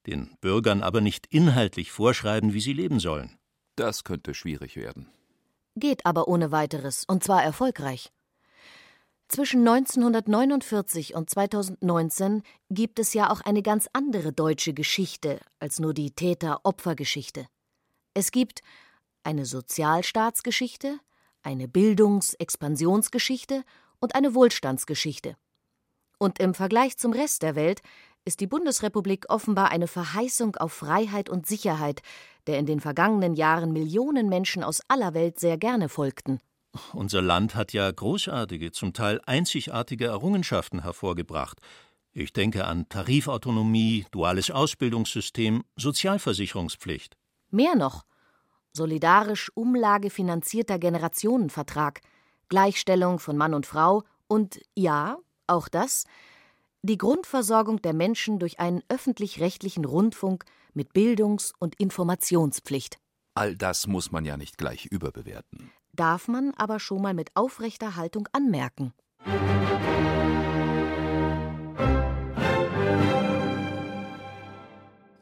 [0.06, 3.36] den Bürgern aber nicht inhaltlich vorschreiben, wie sie leben sollen.
[3.76, 5.10] Das könnte schwierig werden.
[5.76, 8.10] Geht aber ohne weiteres, und zwar erfolgreich.
[9.28, 15.92] Zwischen 1949 und 2019 gibt es ja auch eine ganz andere deutsche Geschichte als nur
[15.92, 17.46] die Täter-Opfer-Geschichte.
[18.14, 18.62] Es gibt
[19.24, 20.98] eine Sozialstaatsgeschichte,
[21.42, 23.64] eine Bildungs-Expansionsgeschichte
[24.00, 25.36] und eine Wohlstandsgeschichte.
[26.18, 27.82] Und im Vergleich zum Rest der Welt
[28.24, 32.00] ist die Bundesrepublik offenbar eine Verheißung auf Freiheit und Sicherheit,
[32.46, 36.40] der in den vergangenen Jahren Millionen Menschen aus aller Welt sehr gerne folgten.
[36.92, 41.60] Unser Land hat ja großartige, zum Teil einzigartige Errungenschaften hervorgebracht.
[42.12, 47.16] Ich denke an Tarifautonomie, duales Ausbildungssystem, Sozialversicherungspflicht.
[47.50, 48.04] Mehr noch
[48.72, 52.00] solidarisch umlagefinanzierter Generationenvertrag,
[52.48, 56.04] Gleichstellung von Mann und Frau und ja, auch das,
[56.82, 62.98] die Grundversorgung der Menschen durch einen öffentlich-rechtlichen Rundfunk mit Bildungs- und Informationspflicht.
[63.34, 65.70] All das muss man ja nicht gleich überbewerten.
[65.98, 68.92] Darf man aber schon mal mit aufrechter Haltung anmerken.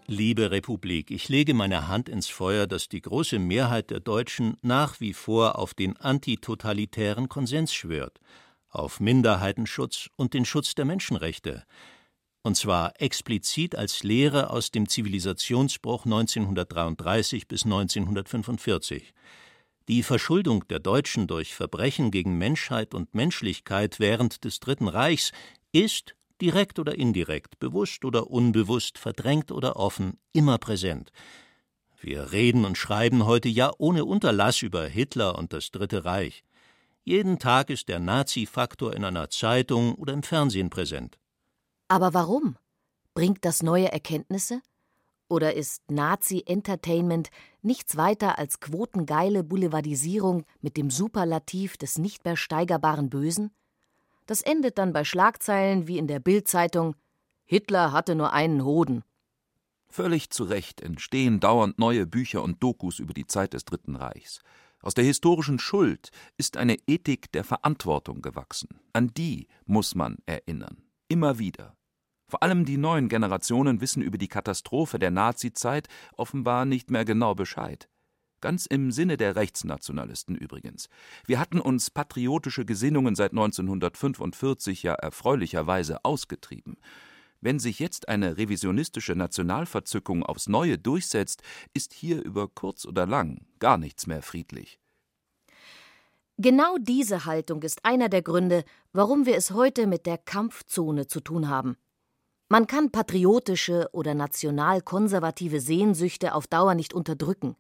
[0.07, 5.01] Liebe Republik, ich lege meine Hand ins Feuer, dass die große Mehrheit der Deutschen nach
[5.01, 8.21] wie vor auf den antitotalitären Konsens schwört
[8.69, 11.65] auf Minderheitenschutz und den Schutz der Menschenrechte,
[12.43, 19.15] und zwar explizit als Lehre aus dem Zivilisationsbruch 1933 bis 1945.
[19.89, 25.31] Die Verschuldung der Deutschen durch Verbrechen gegen Menschheit und Menschlichkeit während des Dritten Reichs
[25.71, 31.13] ist, direkt oder indirekt, bewusst oder unbewusst, verdrängt oder offen, immer präsent.
[32.01, 36.43] Wir reden und schreiben heute ja ohne Unterlass über Hitler und das Dritte Reich.
[37.05, 41.17] Jeden Tag ist der Nazi-Faktor in einer Zeitung oder im Fernsehen präsent.
[41.87, 42.57] Aber warum?
[43.15, 44.61] Bringt das neue Erkenntnisse?
[45.29, 47.31] Oder ist Nazi-Entertainment
[47.63, 53.51] nichts weiter als quotengeile Boulevardisierung mit dem Superlativ des nicht mehr steigerbaren Bösen?
[54.27, 56.95] Das endet dann bei Schlagzeilen wie in der Bild-Zeitung:
[57.45, 59.03] Hitler hatte nur einen Hoden.
[59.89, 64.41] Völlig zu Recht entstehen dauernd neue Bücher und Dokus über die Zeit des Dritten Reichs.
[64.83, 68.69] Aus der historischen Schuld ist eine Ethik der Verantwortung gewachsen.
[68.93, 70.83] An die muss man erinnern.
[71.09, 71.76] Immer wieder.
[72.29, 77.35] Vor allem die neuen Generationen wissen über die Katastrophe der Nazizeit offenbar nicht mehr genau
[77.35, 77.89] Bescheid.
[78.41, 80.89] Ganz im Sinne der Rechtsnationalisten übrigens.
[81.27, 86.77] Wir hatten uns patriotische Gesinnungen seit 1945 ja erfreulicherweise ausgetrieben.
[87.41, 91.43] Wenn sich jetzt eine revisionistische Nationalverzückung aufs Neue durchsetzt,
[91.75, 94.81] ist hier über kurz oder lang gar nichts mehr friedlich.
[96.39, 101.21] Genau diese Haltung ist einer der Gründe, warum wir es heute mit der Kampfzone zu
[101.21, 101.77] tun haben.
[102.49, 107.57] Man kann patriotische oder national-konservative Sehnsüchte auf Dauer nicht unterdrücken.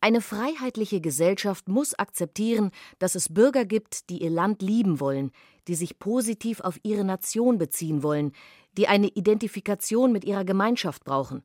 [0.00, 5.30] Eine freiheitliche Gesellschaft muss akzeptieren, dass es Bürger gibt, die ihr Land lieben wollen,
[5.68, 8.32] die sich positiv auf ihre Nation beziehen wollen,
[8.76, 11.42] die eine Identifikation mit ihrer Gemeinschaft brauchen.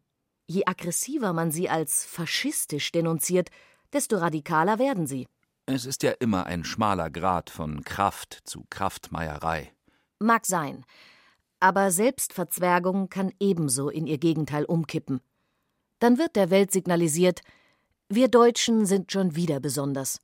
[0.47, 3.49] Je aggressiver man sie als faschistisch denunziert,
[3.93, 5.27] desto radikaler werden sie.
[5.65, 9.71] Es ist ja immer ein schmaler Grad von Kraft zu Kraftmeierei.
[10.19, 10.83] Mag sein.
[11.61, 15.21] Aber Selbstverzwergung kann ebenso in ihr Gegenteil umkippen.
[15.99, 17.41] Dann wird der Welt signalisiert,
[18.09, 20.19] wir Deutschen sind schon wieder besonders.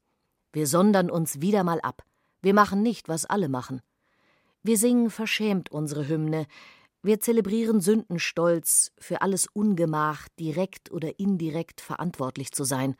[0.51, 2.03] Wir sondern uns wieder mal ab.
[2.41, 3.81] Wir machen nicht, was alle machen.
[4.63, 6.47] Wir singen verschämt unsere Hymne,
[7.03, 12.97] wir zelebrieren Sündenstolz, für alles Ungemach direkt oder indirekt verantwortlich zu sein.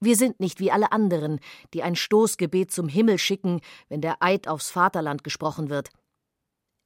[0.00, 1.38] Wir sind nicht wie alle anderen,
[1.74, 5.90] die ein Stoßgebet zum Himmel schicken, wenn der Eid aufs Vaterland gesprochen wird.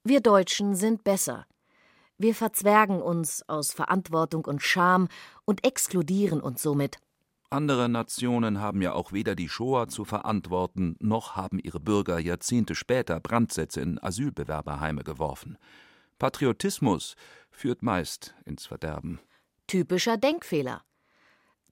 [0.07, 1.47] Wir Deutschen sind besser.
[2.19, 5.09] Wir verzwergen uns aus Verantwortung und Scham
[5.47, 6.99] und exkludieren uns somit.
[7.49, 12.75] Andere Nationen haben ja auch weder die Shoah zu verantworten, noch haben ihre Bürger Jahrzehnte
[12.75, 15.57] später Brandsätze in Asylbewerberheime geworfen.
[16.19, 17.15] Patriotismus
[17.51, 19.21] führt meist ins Verderben.
[19.69, 20.83] Typischer Denkfehler.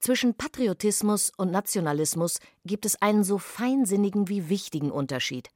[0.01, 5.51] Zwischen Patriotismus und Nationalismus gibt es einen so feinsinnigen wie wichtigen Unterschied.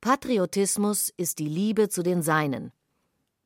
[0.00, 2.72] Patriotismus ist die Liebe zu den Seinen,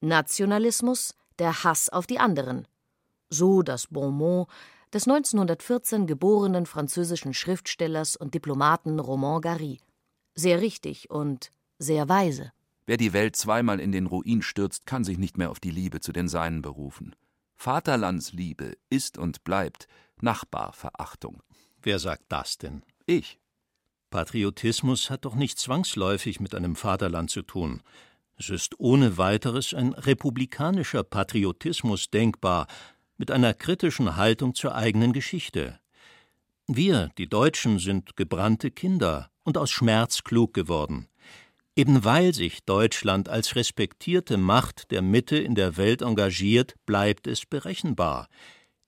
[0.00, 2.66] Nationalismus der Hass auf die anderen.
[3.30, 4.48] So das Bonmot
[4.92, 9.80] des 1914 geborenen französischen Schriftstellers und Diplomaten Romain Gary.
[10.34, 12.52] Sehr richtig und sehr weise.
[12.86, 16.00] Wer die Welt zweimal in den Ruin stürzt, kann sich nicht mehr auf die Liebe
[16.00, 17.14] zu den Seinen berufen.
[17.56, 19.86] Vaterlandsliebe ist und bleibt
[20.20, 21.42] Nachbarverachtung.
[21.82, 22.82] Wer sagt das denn?
[23.06, 23.38] Ich.
[24.10, 27.82] Patriotismus hat doch nicht zwangsläufig mit einem Vaterland zu tun.
[28.36, 32.66] Es ist ohne weiteres ein republikanischer Patriotismus denkbar,
[33.16, 35.78] mit einer kritischen Haltung zur eigenen Geschichte.
[36.66, 41.06] Wir, die Deutschen, sind gebrannte Kinder und aus Schmerz klug geworden.
[41.76, 47.46] Eben weil sich Deutschland als respektierte Macht der Mitte in der Welt engagiert, bleibt es
[47.46, 48.28] berechenbar.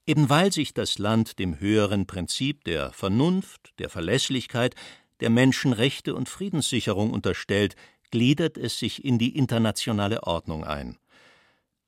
[0.06, 4.74] Eben weil sich das Land dem höheren Prinzip der Vernunft, der Verlässlichkeit,
[5.22, 7.76] der Menschenrechte und Friedenssicherung unterstellt,
[8.10, 10.98] gliedert es sich in die internationale Ordnung ein.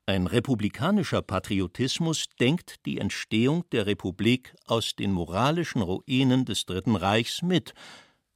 [0.07, 7.43] Ein republikanischer Patriotismus denkt die Entstehung der Republik aus den moralischen Ruinen des Dritten Reichs
[7.43, 7.75] mit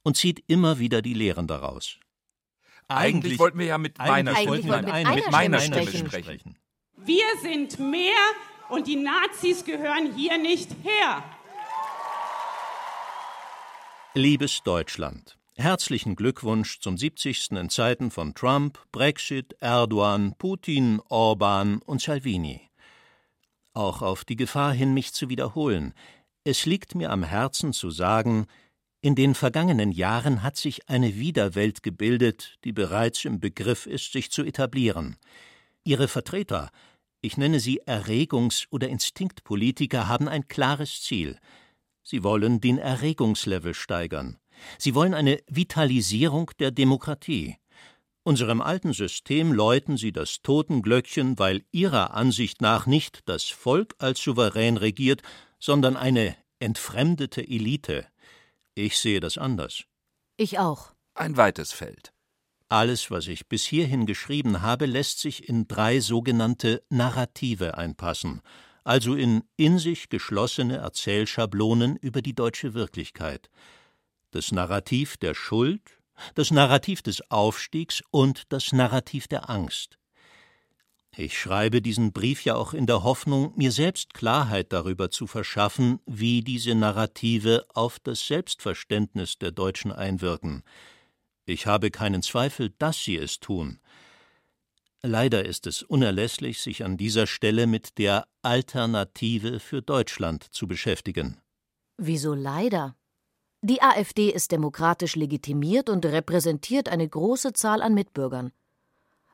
[0.03, 1.97] und zieht immer wieder die Lehren daraus.
[2.89, 5.87] Eigentlich, wollten wir ja mit meiner, Eigentlich Stimme, wollten wir mit mit einer meiner Stimme
[5.87, 6.23] Stimme sprechen.
[6.23, 6.57] sprechen.
[6.97, 8.17] Wir sind mehr
[8.67, 11.23] und die Nazis gehören hier nicht her.
[14.15, 17.51] Liebes Deutschland, herzlichen Glückwunsch zum 70.
[17.51, 22.71] in Zeiten von Trump, Brexit, Erdogan, Putin, Orban und Salvini.
[23.75, 25.93] Auch auf die Gefahr hin, mich zu wiederholen.
[26.43, 28.47] Es liegt mir am Herzen zu sagen,
[29.01, 34.31] in den vergangenen Jahren hat sich eine Widerwelt gebildet, die bereits im Begriff ist, sich
[34.31, 35.17] zu etablieren.
[35.83, 36.71] Ihre Vertreter,
[37.21, 41.37] ich nenne sie Erregungs- oder Instinktpolitiker, haben ein klares Ziel.
[42.09, 44.39] Sie wollen den Erregungslevel steigern.
[44.79, 47.57] Sie wollen eine Vitalisierung der Demokratie.
[48.23, 54.23] Unserem alten System läuten sie das Totenglöckchen, weil ihrer Ansicht nach nicht das Volk als
[54.23, 55.21] souverän regiert,
[55.59, 58.07] sondern eine entfremdete Elite.
[58.73, 59.83] Ich sehe das anders.
[60.35, 60.93] Ich auch.
[61.13, 62.11] Ein weites Feld.
[62.69, 68.41] Alles, was ich bis hierhin geschrieben habe, lässt sich in drei sogenannte Narrative einpassen,
[68.89, 73.47] also in in sich geschlossene Erzählschablonen über die deutsche Wirklichkeit.
[74.31, 75.99] Das Narrativ der Schuld,
[76.33, 79.99] das Narrativ des Aufstiegs und das Narrativ der Angst.
[81.15, 85.99] Ich schreibe diesen Brief ja auch in der Hoffnung, mir selbst Klarheit darüber zu verschaffen,
[86.07, 90.63] wie diese Narrative auf das Selbstverständnis der Deutschen einwirken.
[91.45, 93.79] Ich habe keinen Zweifel, dass sie es tun.
[95.01, 101.37] Leider ist es unerlässlich, sich an dieser Stelle mit der Alternative für Deutschland zu beschäftigen.
[101.97, 102.95] Wieso leider?
[103.61, 108.51] Die AfD ist demokratisch legitimiert und repräsentiert eine große Zahl an Mitbürgern.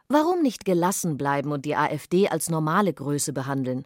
[0.08, 3.86] Warum nicht gelassen bleiben und die AfD als normale Größe behandeln?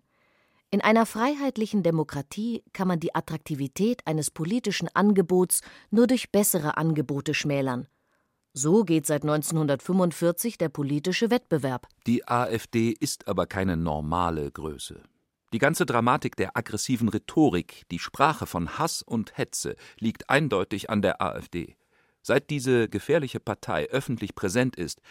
[0.72, 5.62] In einer freiheitlichen Demokratie kann man die Attraktivität eines politischen Angebots
[5.92, 7.88] nur durch bessere Angebote schmälern.
[8.54, 11.88] So geht seit 1945 der politische Wettbewerb.
[12.08, 15.04] Die AfD ist aber keine normale Größe.
[15.54, 21.02] Die ganze Dramatik der aggressiven Rhetorik, die Sprache von Hass und Hetze liegt eindeutig an
[21.02, 21.76] der AfD.
[22.22, 25.02] Seit diese gefährliche Partei öffentlich präsent ist,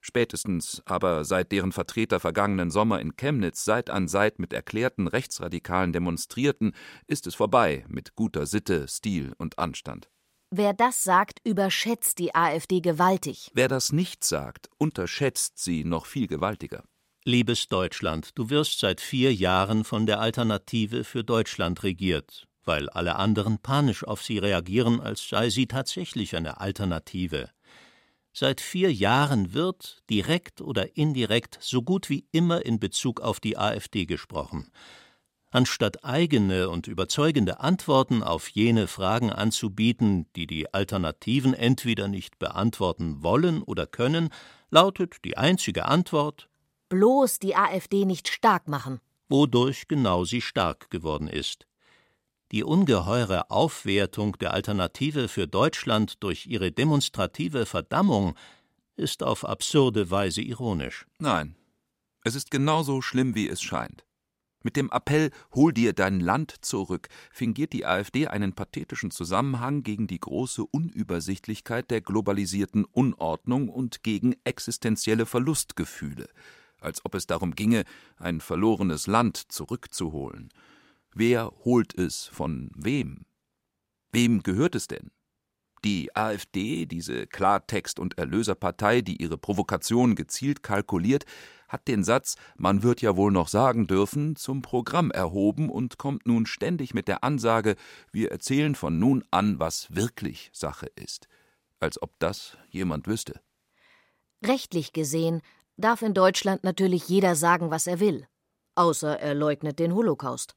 [0.00, 5.92] spätestens aber seit deren Vertreter vergangenen Sommer in Chemnitz Seit an Seit mit erklärten Rechtsradikalen
[5.92, 6.72] demonstrierten,
[7.06, 10.08] ist es vorbei mit guter Sitte, Stil und Anstand.
[10.50, 13.50] Wer das sagt, überschätzt die AfD gewaltig.
[13.52, 16.84] Wer das nicht sagt, unterschätzt sie noch viel gewaltiger.
[17.24, 23.16] Liebes Deutschland, du wirst seit vier Jahren von der Alternative für Deutschland regiert, weil alle
[23.16, 27.50] anderen panisch auf sie reagieren, als sei sie tatsächlich eine Alternative.
[28.32, 33.58] Seit vier Jahren wird, direkt oder indirekt, so gut wie immer in Bezug auf die
[33.58, 34.70] AfD gesprochen.
[35.50, 43.22] Anstatt eigene und überzeugende Antworten auf jene Fragen anzubieten, die die Alternativen entweder nicht beantworten
[43.22, 44.28] wollen oder können,
[44.70, 46.48] lautet die einzige Antwort
[46.90, 49.00] Bloß die AfD nicht stark machen.
[49.30, 51.66] wodurch genau sie stark geworden ist.
[52.50, 58.34] Die ungeheure Aufwertung der Alternative für Deutschland durch ihre demonstrative Verdammung
[58.96, 61.06] ist auf absurde Weise ironisch.
[61.18, 61.56] Nein,
[62.24, 64.04] Es ist genauso schlimm, wie es scheint.
[64.62, 70.06] Mit dem Appell Hol dir dein Land zurück fingiert die AfD einen pathetischen Zusammenhang gegen
[70.06, 76.28] die große Unübersichtlichkeit der globalisierten Unordnung und gegen existenzielle Verlustgefühle,
[76.80, 77.84] als ob es darum ginge,
[78.16, 80.48] ein verlorenes Land zurückzuholen.
[81.14, 83.26] Wer holt es von wem?
[84.10, 85.10] Wem gehört es denn?
[85.84, 91.24] Die AfD, diese Klartext- und Erlöserpartei, die ihre Provokation gezielt kalkuliert,
[91.68, 96.26] hat den Satz Man wird ja wohl noch sagen dürfen zum Programm erhoben und kommt
[96.26, 97.76] nun ständig mit der Ansage
[98.10, 101.28] Wir erzählen von nun an, was wirklich Sache ist.
[101.80, 103.40] Als ob das jemand wüsste.
[104.44, 105.42] Rechtlich gesehen
[105.76, 108.26] darf in Deutschland natürlich jeder sagen, was er will,
[108.74, 110.56] außer er leugnet den Holocaust.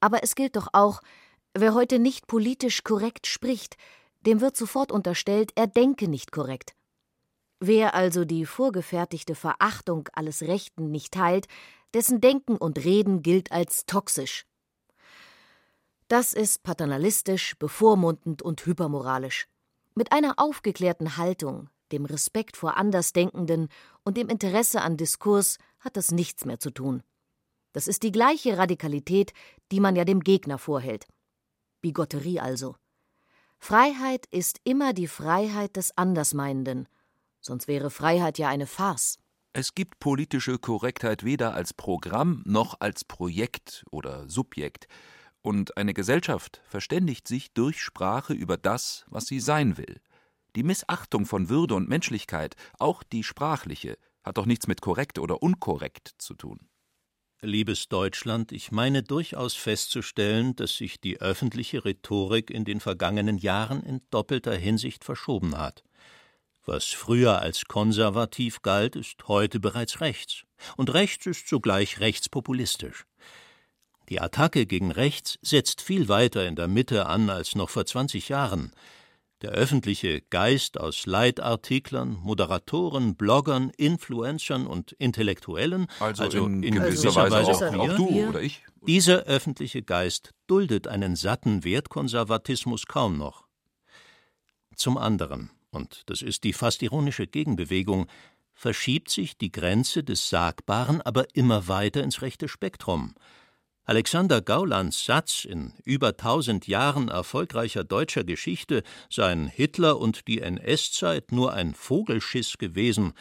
[0.00, 1.00] Aber es gilt doch auch,
[1.54, 3.76] wer heute nicht politisch korrekt spricht,
[4.20, 6.74] dem wird sofort unterstellt, er denke nicht korrekt.
[7.60, 11.46] Wer also die vorgefertigte Verachtung alles Rechten nicht teilt,
[11.92, 14.46] dessen Denken und Reden gilt als toxisch.
[16.06, 19.48] Das ist paternalistisch, bevormundend und hypermoralisch.
[19.94, 23.68] Mit einer aufgeklärten Haltung, dem Respekt vor Andersdenkenden
[24.04, 27.02] und dem Interesse an Diskurs hat das nichts mehr zu tun.
[27.72, 29.32] Das ist die gleiche Radikalität,
[29.72, 31.06] die man ja dem Gegner vorhält.
[31.80, 32.76] Bigotterie also.
[33.58, 36.88] Freiheit ist immer die Freiheit des Andersmeinenden,
[37.40, 39.18] sonst wäre Freiheit ja eine Farce.
[39.52, 44.86] Es gibt politische Korrektheit weder als Programm noch als Projekt oder Subjekt,
[45.40, 50.00] und eine Gesellschaft verständigt sich durch Sprache über das, was sie sein will.
[50.56, 55.42] Die Missachtung von Würde und Menschlichkeit, auch die sprachliche, hat doch nichts mit korrekt oder
[55.42, 56.68] unkorrekt zu tun.
[57.40, 63.82] Liebes Deutschland, ich meine durchaus festzustellen, dass sich die öffentliche Rhetorik in den vergangenen Jahren
[63.84, 65.84] in doppelter Hinsicht verschoben hat.
[66.68, 70.42] Was früher als konservativ galt, ist heute bereits rechts.
[70.76, 73.06] Und rechts ist zugleich rechtspopulistisch.
[74.10, 78.28] Die Attacke gegen rechts setzt viel weiter in der Mitte an als noch vor 20
[78.28, 78.72] Jahren.
[79.40, 87.14] Der öffentliche Geist aus Leitartiklern, Moderatoren, Bloggern, Influencern und Intellektuellen, also, also in, in gewisser
[87.14, 88.62] Weise, Weise auch, auch, du oder ich.
[88.82, 93.46] Dieser öffentliche Geist duldet einen satten Wertkonservatismus kaum noch.
[94.76, 98.06] Zum anderen, und das ist die fast ironische Gegenbewegung,
[98.52, 103.14] verschiebt sich die Grenze des Sagbaren aber immer weiter ins rechte Spektrum.
[103.84, 111.32] Alexander Gaulands Satz in über tausend Jahren erfolgreicher deutscher Geschichte seien Hitler und die NS-Zeit
[111.32, 113.14] nur ein Vogelschiss gewesen,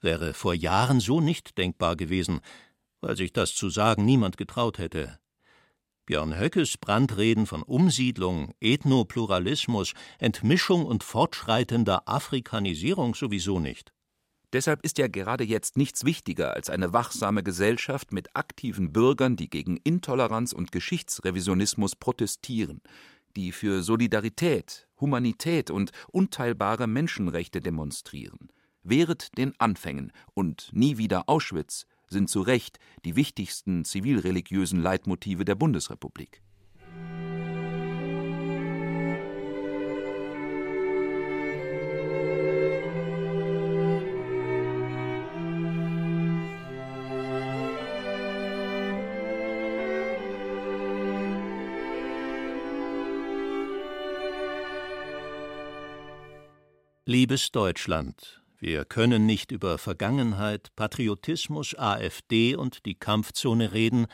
[0.00, 2.40] wäre vor Jahren so nicht denkbar gewesen,
[3.00, 5.20] weil sich das zu sagen niemand getraut hätte.
[6.08, 13.92] Björn Höckes Brandreden von Umsiedlung, Ethnopluralismus, Entmischung und fortschreitender Afrikanisierung sowieso nicht.
[14.54, 19.50] Deshalb ist ja gerade jetzt nichts wichtiger als eine wachsame Gesellschaft mit aktiven Bürgern, die
[19.50, 22.80] gegen Intoleranz und Geschichtsrevisionismus protestieren,
[23.36, 28.48] die für Solidarität, Humanität und unteilbare Menschenrechte demonstrieren.
[28.82, 35.54] Wehret den Anfängen und nie wieder Auschwitz sind zu Recht die wichtigsten zivilreligiösen Leitmotive der
[35.54, 36.42] Bundesrepublik.
[57.10, 64.06] Liebes Deutschland, wir können nicht über Vergangenheit, Patriotismus, AfD und die Kampfzone reden,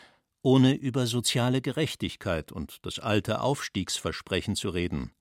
[0.42, 5.12] ohne über soziale Gerechtigkeit und das alte Aufstiegsversprechen zu reden.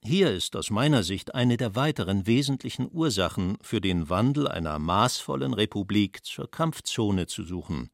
[0.00, 5.52] Hier ist aus meiner Sicht eine der weiteren wesentlichen Ursachen für den Wandel einer maßvollen
[5.52, 7.90] Republik zur Kampfzone zu suchen.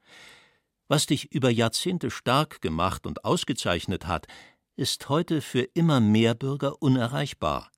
[0.86, 4.28] Was dich über Jahrzehnte stark gemacht und ausgezeichnet hat,
[4.76, 7.72] ist heute für immer mehr Bürger unerreichbar.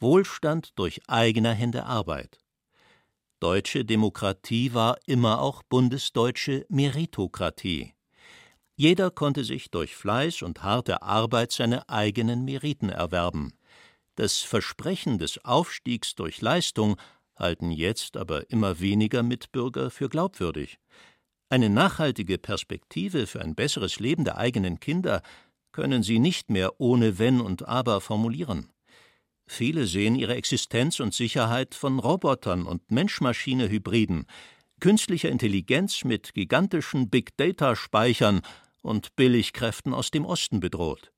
[0.00, 2.38] Wohlstand durch eigener Hände Arbeit.
[3.40, 7.94] Deutsche Demokratie war immer auch bundesdeutsche Meritokratie.
[8.76, 13.54] Jeder konnte sich durch Fleiß und harte Arbeit seine eigenen Meriten erwerben.
[14.14, 16.96] Das Versprechen des Aufstiegs durch Leistung
[17.34, 20.78] halten jetzt aber immer weniger Mitbürger für glaubwürdig.
[21.48, 25.22] Eine nachhaltige Perspektive für ein besseres Leben der eigenen Kinder
[25.72, 28.70] können sie nicht mehr ohne Wenn und Aber formulieren.
[29.48, 34.26] Viele sehen ihre Existenz und Sicherheit von Robotern und Mensch-Maschine-Hybriden,
[34.78, 38.42] künstlicher Intelligenz mit gigantischen Big-Data-Speichern
[38.82, 41.12] und Billigkräften aus dem Osten bedroht.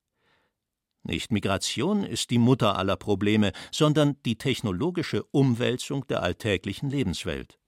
[1.02, 7.58] Nicht Migration ist die Mutter aller Probleme, sondern die technologische Umwälzung der alltäglichen Lebenswelt.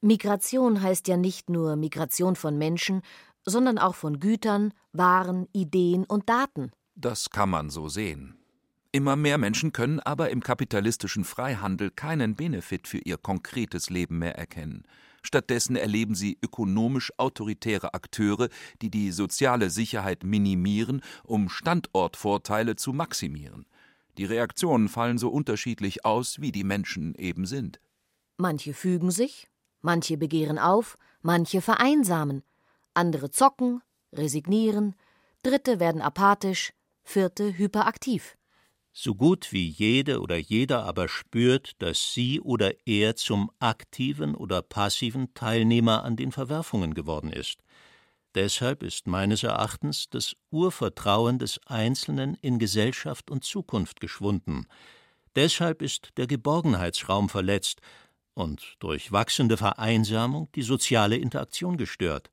[0.00, 3.02] Migration heißt ja nicht nur Migration von Menschen,
[3.44, 6.72] sondern auch von Gütern, Waren, Ideen und Daten.
[6.94, 8.41] Das kann man so sehen.
[8.94, 14.36] Immer mehr Menschen können aber im kapitalistischen Freihandel keinen Benefit für ihr konkretes Leben mehr
[14.36, 14.84] erkennen.
[15.22, 18.50] Stattdessen erleben sie ökonomisch autoritäre Akteure,
[18.82, 23.64] die die soziale Sicherheit minimieren, um Standortvorteile zu maximieren.
[24.18, 27.80] Die Reaktionen fallen so unterschiedlich aus, wie die Menschen eben sind.
[28.36, 29.48] Manche fügen sich,
[29.80, 32.42] manche begehren auf, manche vereinsamen,
[32.92, 33.80] andere zocken,
[34.12, 34.96] resignieren,
[35.42, 36.74] Dritte werden apathisch,
[37.04, 38.36] Vierte hyperaktiv.
[38.94, 44.60] So gut wie jede oder jeder aber spürt, dass sie oder er zum aktiven oder
[44.60, 47.62] passiven Teilnehmer an den Verwerfungen geworden ist.
[48.34, 54.66] Deshalb ist meines Erachtens das Urvertrauen des Einzelnen in Gesellschaft und Zukunft geschwunden.
[55.36, 57.80] Deshalb ist der Geborgenheitsraum verletzt
[58.34, 62.31] und durch wachsende Vereinsamung die soziale Interaktion gestört.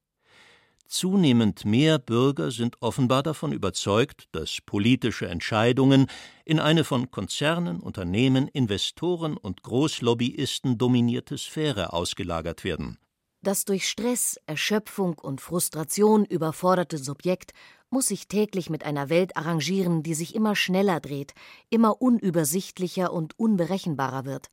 [0.90, 6.08] Zunehmend mehr Bürger sind offenbar davon überzeugt, dass politische Entscheidungen
[6.46, 12.98] in eine von Konzernen, Unternehmen, Investoren und Großlobbyisten dominierte Sphäre ausgelagert werden.
[13.42, 17.52] Das durch Stress, Erschöpfung und Frustration überforderte Subjekt
[17.92, 21.36] muss sich täglich mit einer Welt arrangieren, die sich immer schneller dreht,
[21.70, 24.48] immer unübersichtlicher und unberechenbarer wird.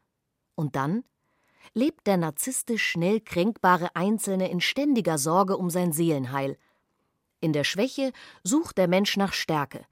[0.55, 1.03] Und dann
[1.75, 6.57] lebt der narzisstisch schnell kränkbare Einzelne in ständiger Sorge um sein Seelenheil.
[7.41, 8.13] In der Schwäche
[8.43, 9.85] sucht der Mensch nach Stärke.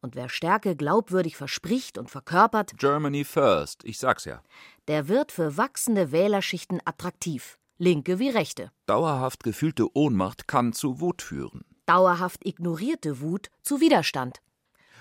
[0.00, 4.42] Und wer Stärke glaubwürdig verspricht und verkörpert, Germany first, ich sag's ja.
[4.88, 8.72] Der wird für wachsende Wählerschichten attraktiv, linke wie rechte.
[8.86, 11.64] Dauerhaft gefühlte Ohnmacht kann zu Wut führen.
[11.86, 14.40] Dauerhaft ignorierte Wut zu Widerstand.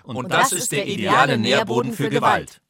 [0.03, 2.61] Und, und das, das, ist der ideale Nährboden für Gewalt.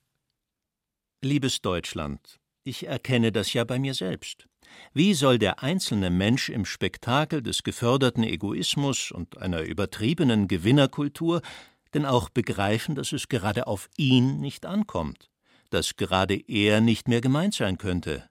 [1.22, 4.48] Liebes Deutschland, ich erkenne das ja bei mir selbst.
[4.94, 11.42] Wie soll der einzelne Mensch im Spektakel des geförderten Egoismus und einer übertriebenen Gewinnerkultur
[11.94, 15.30] denn auch begreifen, dass es gerade auf ihn nicht ankommt,
[15.70, 18.30] dass gerade er nicht mehr gemeint sein könnte,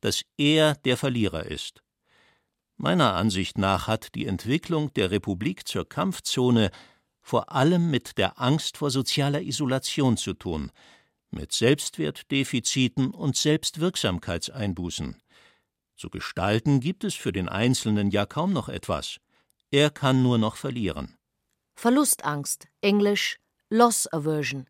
[0.00, 1.82] dass er der Verlierer ist?
[2.76, 6.70] Meiner Ansicht nach hat die Entwicklung der Republik zur Kampfzone
[7.22, 10.72] vor allem mit der Angst vor sozialer Isolation zu tun,
[11.30, 15.16] mit Selbstwertdefiziten und Selbstwirksamkeitseinbußen.
[15.96, 19.20] Zu gestalten gibt es für den Einzelnen ja kaum noch etwas.
[19.70, 21.16] Er kann nur noch verlieren.
[21.74, 24.66] Verlustangst, englisch Loss Aversion.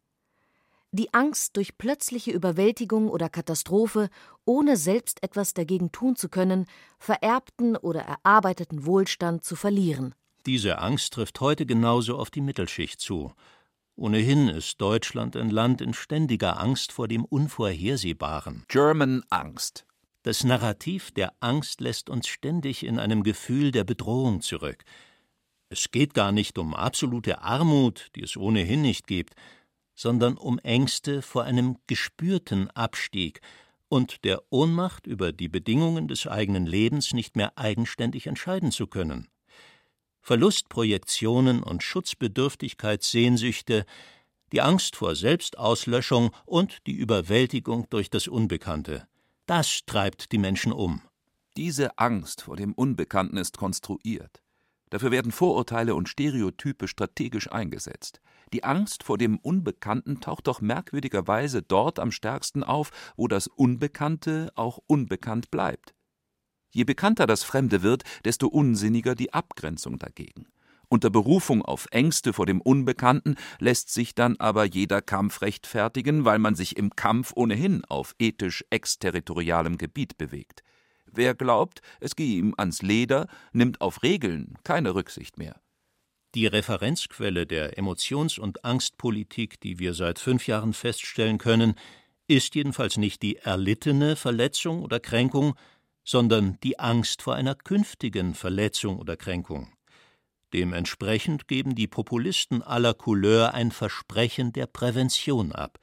[0.93, 4.11] Die Angst, durch plötzliche Überwältigung oder Katastrophe,
[4.45, 6.67] ohne selbst etwas dagegen tun zu können,
[6.99, 10.15] vererbten oder erarbeiteten Wohlstand zu verlieren.
[10.47, 13.33] Diese Angst trifft heute genauso auf die Mittelschicht zu
[14.01, 18.65] Ohnehin ist Deutschland ein Land in ständiger Angst vor dem Unvorhersehbaren.
[18.67, 19.85] German Angst.
[20.23, 24.85] Das Narrativ der Angst lässt uns ständig in einem Gefühl der Bedrohung zurück.
[25.69, 29.35] Es geht gar nicht um absolute Armut, die es ohnehin nicht gibt,
[29.95, 33.43] sondern um Ängste vor einem gespürten Abstieg
[33.91, 39.29] und der Ohnmacht über die Bedingungen des eigenen Lebens nicht mehr eigenständig entscheiden zu können.
[40.23, 43.85] Verlustprojektionen und Schutzbedürftigkeitssehnsüchte,
[44.53, 49.07] die Angst vor Selbstauslöschung und die Überwältigung durch das Unbekannte.
[49.47, 51.03] Das treibt die Menschen um.
[51.57, 54.43] Diese Angst vor dem Unbekannten ist konstruiert.
[54.91, 58.21] Dafür werden Vorurteile und Stereotype strategisch eingesetzt.
[58.53, 64.51] Die Angst vor dem Unbekannten taucht doch merkwürdigerweise dort am stärksten auf, wo das Unbekannte
[64.57, 65.95] auch unbekannt bleibt.
[66.71, 70.47] Je bekannter das Fremde wird, desto unsinniger die Abgrenzung dagegen.
[70.89, 76.41] Unter Berufung auf Ängste vor dem Unbekannten lässt sich dann aber jeder Kampf rechtfertigen, weil
[76.41, 80.65] man sich im Kampf ohnehin auf ethisch exterritorialem Gebiet bewegt.
[81.07, 85.61] Wer glaubt, es gehe ihm ans Leder, nimmt auf Regeln keine Rücksicht mehr.
[86.35, 91.75] Die Referenzquelle der Emotions- und Angstpolitik, die wir seit fünf Jahren feststellen können,
[92.27, 95.55] ist jedenfalls nicht die erlittene Verletzung oder Kränkung,
[96.05, 99.73] sondern die Angst vor einer künftigen Verletzung oder Kränkung.
[100.53, 105.79] Dementsprechend geben die Populisten aller Couleur ein Versprechen der Prävention ab.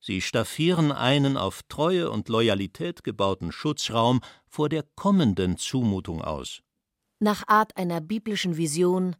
[0.00, 6.62] Sie staffieren einen auf Treue und Loyalität gebauten Schutzraum vor der kommenden Zumutung aus.
[7.20, 9.14] Nach Art einer biblischen Vision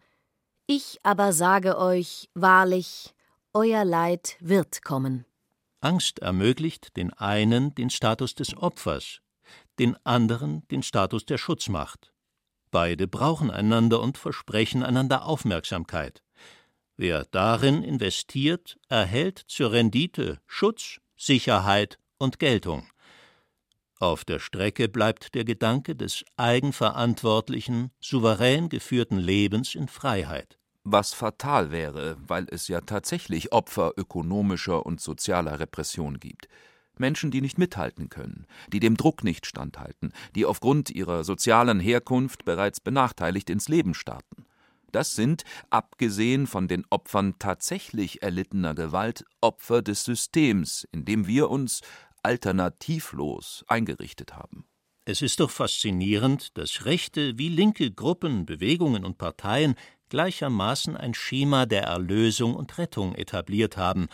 [0.67, 3.15] Ich aber sage euch wahrlich,
[3.53, 5.27] euer Leid wird kommen.
[5.81, 9.21] Angst ermöglicht den einen den Status des Opfers,
[9.79, 12.13] den anderen den Status der Schutzmacht.
[12.71, 16.23] Beide brauchen einander und versprechen einander Aufmerksamkeit.
[16.97, 22.87] Wer darin investiert, erhält zur Rendite Schutz, Sicherheit und Geltung.
[23.99, 30.59] Auf der Strecke bleibt der Gedanke des eigenverantwortlichen, souverän geführten Lebens in Freiheit.
[30.85, 36.49] Was fatal wäre, weil es ja tatsächlich Opfer ökonomischer und sozialer Repression gibt.
[37.01, 42.45] Menschen, die nicht mithalten können, die dem Druck nicht standhalten, die aufgrund ihrer sozialen Herkunft
[42.45, 44.47] bereits benachteiligt ins Leben starten.
[44.93, 51.51] Das sind, abgesehen von den Opfern tatsächlich erlittener Gewalt, Opfer des Systems, in dem wir
[51.51, 51.81] uns
[52.23, 54.67] alternativlos eingerichtet haben.
[55.05, 59.75] Es ist doch faszinierend, dass rechte wie linke Gruppen, Bewegungen und Parteien
[60.09, 64.09] gleichermaßen ein Schema der Erlösung und Rettung etabliert haben,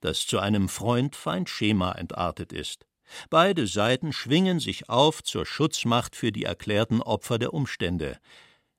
[0.00, 2.86] das zu einem Freund-Feind-Schema entartet ist.
[3.30, 8.18] Beide Seiten schwingen sich auf zur Schutzmacht für die erklärten Opfer der Umstände.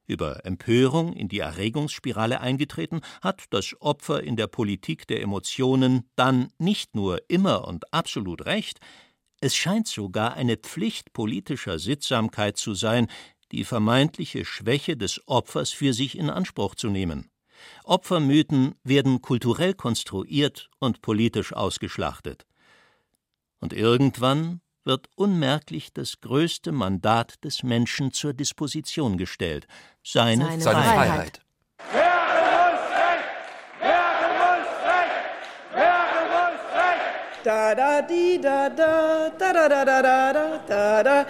[0.06, 6.52] Über Empörung in die Erregungsspirale eingetreten, hat das Opfer in der Politik der Emotionen dann
[6.58, 8.80] nicht nur immer und absolut recht,
[9.42, 13.08] es scheint sogar eine Pflicht politischer Sittsamkeit zu sein,
[13.52, 17.30] die vermeintliche Schwäche des Opfers für sich in Anspruch zu nehmen.
[17.84, 22.46] Opfermythen werden kulturell konstruiert und politisch ausgeschlachtet.
[23.60, 29.68] Und irgendwann wird unmerklich das größte Mandat des Menschen zur Disposition gestellt,
[30.04, 30.86] seine, seine Freiheit.
[30.86, 31.42] Freiheit.
[37.44, 41.26] Da da di da da da da da da da da da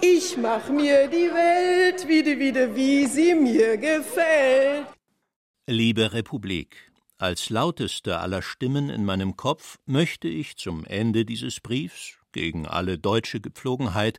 [0.00, 4.91] Ich mach mir die Welt wieder wieder wie sie mir gefällt.
[5.72, 12.18] Liebe Republik, als lauteste aller Stimmen in meinem Kopf möchte ich zum Ende dieses Briefs
[12.30, 14.18] gegen alle deutsche Gepflogenheit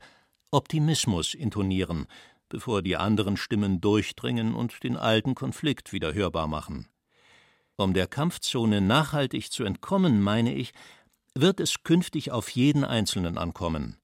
[0.49, 2.08] Optimismus intonieren,
[2.49, 6.88] bevor die anderen Stimmen durchdringen und den alten Konflikt wieder hörbar machen.
[7.76, 10.74] Um der Kampfzone nachhaltig zu entkommen, meine ich,
[11.36, 13.97] wird es künftig auf jeden Einzelnen ankommen.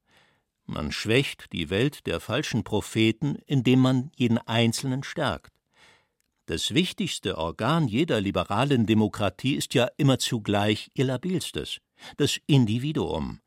[0.67, 5.58] Man schwächt die Welt der falschen Propheten, indem man jeden Einzelnen stärkt.
[6.49, 11.77] Das wichtigste Organ jeder liberalen Demokratie ist ja immer zugleich ihr labilstes,
[12.17, 13.39] das Individuum.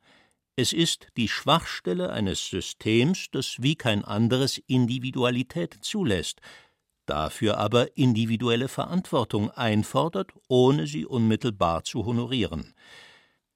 [0.55, 6.39] Es ist die Schwachstelle eines Systems, das wie kein anderes Individualität zulässt,
[7.05, 12.73] dafür aber individuelle Verantwortung einfordert, ohne sie unmittelbar zu honorieren.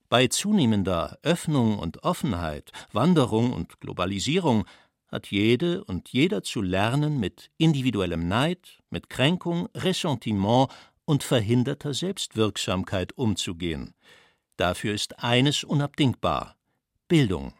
[0.09, 4.65] Bei zunehmender Öffnung und Offenheit, Wanderung und Globalisierung
[5.07, 10.69] hat jede und jeder zu lernen, mit individuellem Neid, mit Kränkung, Ressentiment
[11.05, 13.93] und verhinderter Selbstwirksamkeit umzugehen.
[14.57, 16.57] Dafür ist eines unabdingbar
[17.07, 17.53] Bildung.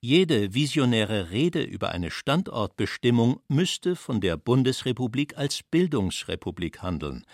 [0.00, 7.24] Jede visionäre Rede über eine Standortbestimmung müsste von der Bundesrepublik als Bildungsrepublik handeln.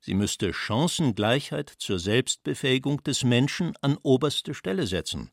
[0.00, 5.30] Sie müsste Chancengleichheit zur Selbstbefähigung des Menschen an oberste Stelle setzen.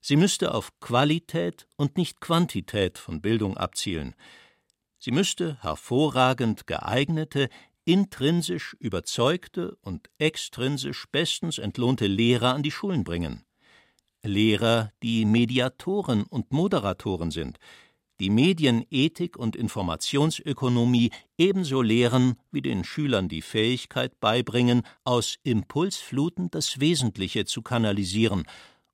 [0.00, 4.14] Sie müsste auf Qualität und nicht Quantität von Bildung abzielen.
[5.06, 7.48] Sie müsste hervorragend geeignete,
[7.84, 13.44] intrinsisch überzeugte und extrinsisch bestens entlohnte Lehrer an die Schulen bringen.
[14.24, 17.58] Lehrer, die Mediatoren und Moderatoren sind,
[18.18, 26.80] die Medienethik und Informationsökonomie ebenso lehren, wie den Schülern die Fähigkeit beibringen, aus Impulsfluten das
[26.80, 28.42] Wesentliche zu kanalisieren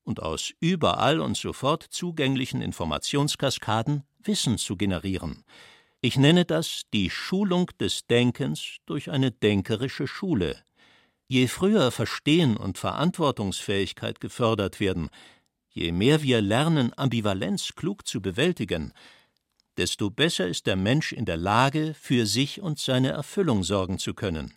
[0.03, 5.43] und aus überall und sofort zugänglichen Informationskaskaden Wissen zu generieren.
[6.05, 10.61] Ich nenne das die Schulung des Denkens durch eine denkerische Schule.
[11.29, 15.09] Je früher Verstehen und Verantwortungsfähigkeit gefördert werden,
[15.69, 18.91] je mehr wir lernen, Ambivalenz klug zu bewältigen,
[19.77, 24.13] desto besser ist der Mensch in der Lage, für sich und seine Erfüllung sorgen zu
[24.13, 24.53] können.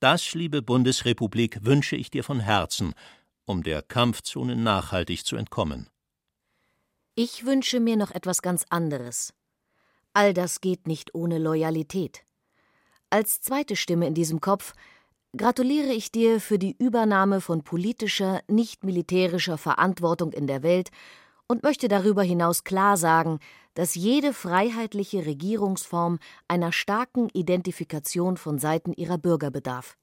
[0.00, 2.94] Das, liebe Bundesrepublik, wünsche ich dir von Herzen,
[3.44, 5.90] um der Kampfzone nachhaltig zu entkommen.
[7.16, 9.34] Ich wünsche mir noch etwas ganz anderes.
[10.14, 12.24] All das geht nicht ohne Loyalität.
[13.10, 14.74] Als zweite Stimme in diesem Kopf
[15.36, 20.90] gratuliere ich dir für die Übernahme von politischer, nicht militärischer Verantwortung in der Welt
[21.46, 23.38] und möchte darüber hinaus klar sagen,
[23.74, 29.96] dass jede freiheitliche Regierungsform einer starken Identifikation von Seiten ihrer Bürger bedarf.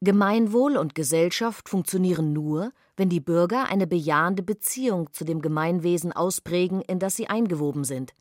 [0.00, 6.80] Gemeinwohl und Gesellschaft funktionieren nur, wenn die Bürger eine bejahende Beziehung zu dem Gemeinwesen ausprägen,
[6.80, 8.14] in das sie eingewoben sind.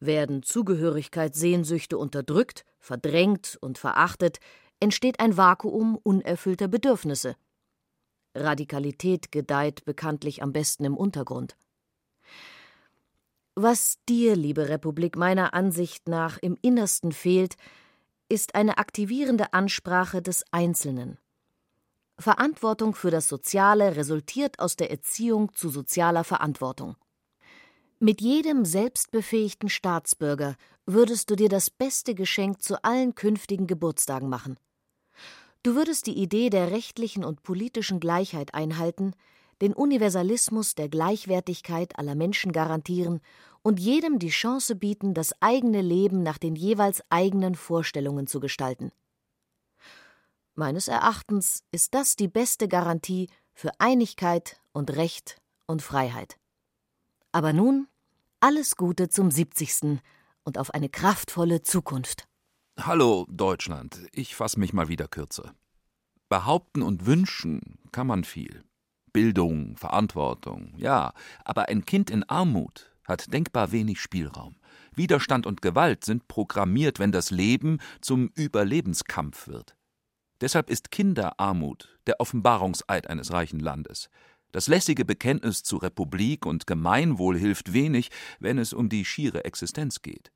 [0.00, 4.38] Werden Zugehörigkeitssehnsüchte unterdrückt, verdrängt und verachtet,
[4.80, 7.36] entsteht ein Vakuum unerfüllter Bedürfnisse.
[8.34, 11.56] Radikalität gedeiht bekanntlich am besten im Untergrund.
[13.54, 17.54] Was dir, liebe Republik, meiner Ansicht nach im Innersten fehlt,
[18.28, 21.18] ist eine aktivierende Ansprache des Einzelnen.
[22.18, 26.96] Verantwortung für das Soziale resultiert aus der Erziehung zu sozialer Verantwortung.
[28.00, 34.58] Mit jedem selbstbefähigten Staatsbürger würdest du dir das beste Geschenk zu allen künftigen Geburtstagen machen.
[35.62, 39.14] Du würdest die Idee der rechtlichen und politischen Gleichheit einhalten,
[39.62, 43.20] den Universalismus der Gleichwertigkeit aller Menschen garantieren
[43.62, 48.92] und jedem die Chance bieten, das eigene Leben nach den jeweils eigenen Vorstellungen zu gestalten.
[50.54, 56.36] Meines Erachtens ist das die beste Garantie für Einigkeit und Recht und Freiheit.
[57.34, 57.88] Aber nun
[58.38, 59.98] alles Gute zum 70.
[60.44, 62.28] und auf eine kraftvolle Zukunft.
[62.78, 65.52] Hallo Deutschland, ich fasse mich mal wieder kürzer.
[66.28, 68.62] Behaupten und wünschen kann man viel.
[69.12, 71.12] Bildung, Verantwortung, ja,
[71.44, 74.54] aber ein Kind in Armut hat denkbar wenig Spielraum.
[74.94, 79.74] Widerstand und Gewalt sind programmiert, wenn das Leben zum Überlebenskampf wird.
[80.40, 84.08] Deshalb ist Kinderarmut der Offenbarungseid eines reichen Landes.
[84.54, 90.00] Das lässige Bekenntnis zu Republik und Gemeinwohl hilft wenig, wenn es um die schiere Existenz
[90.00, 90.30] geht.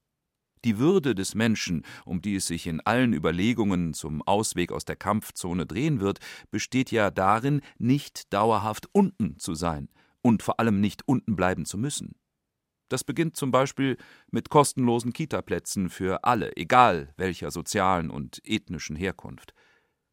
[0.65, 4.97] Die Würde des Menschen, um die es sich in allen Überlegungen zum Ausweg aus der
[4.97, 6.19] Kampfzone drehen wird,
[6.51, 9.89] besteht ja darin, nicht dauerhaft unten zu sein
[10.21, 12.17] und vor allem nicht unten bleiben zu müssen.
[12.89, 13.99] Das beginnt zum Beispiel
[14.33, 19.55] mit kostenlosen Kitaplätzen für alle, egal welcher sozialen und ethnischen Herkunft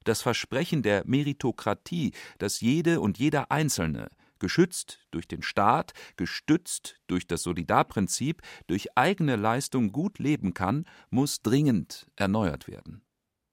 [0.06, 7.28] das Versprechen der Meritokratie, dass jede und jeder Einzelne, geschützt durch den Staat, gestützt durch
[7.28, 13.02] das Solidarprinzip, durch eigene Leistung gut leben kann, muss dringend erneuert werden.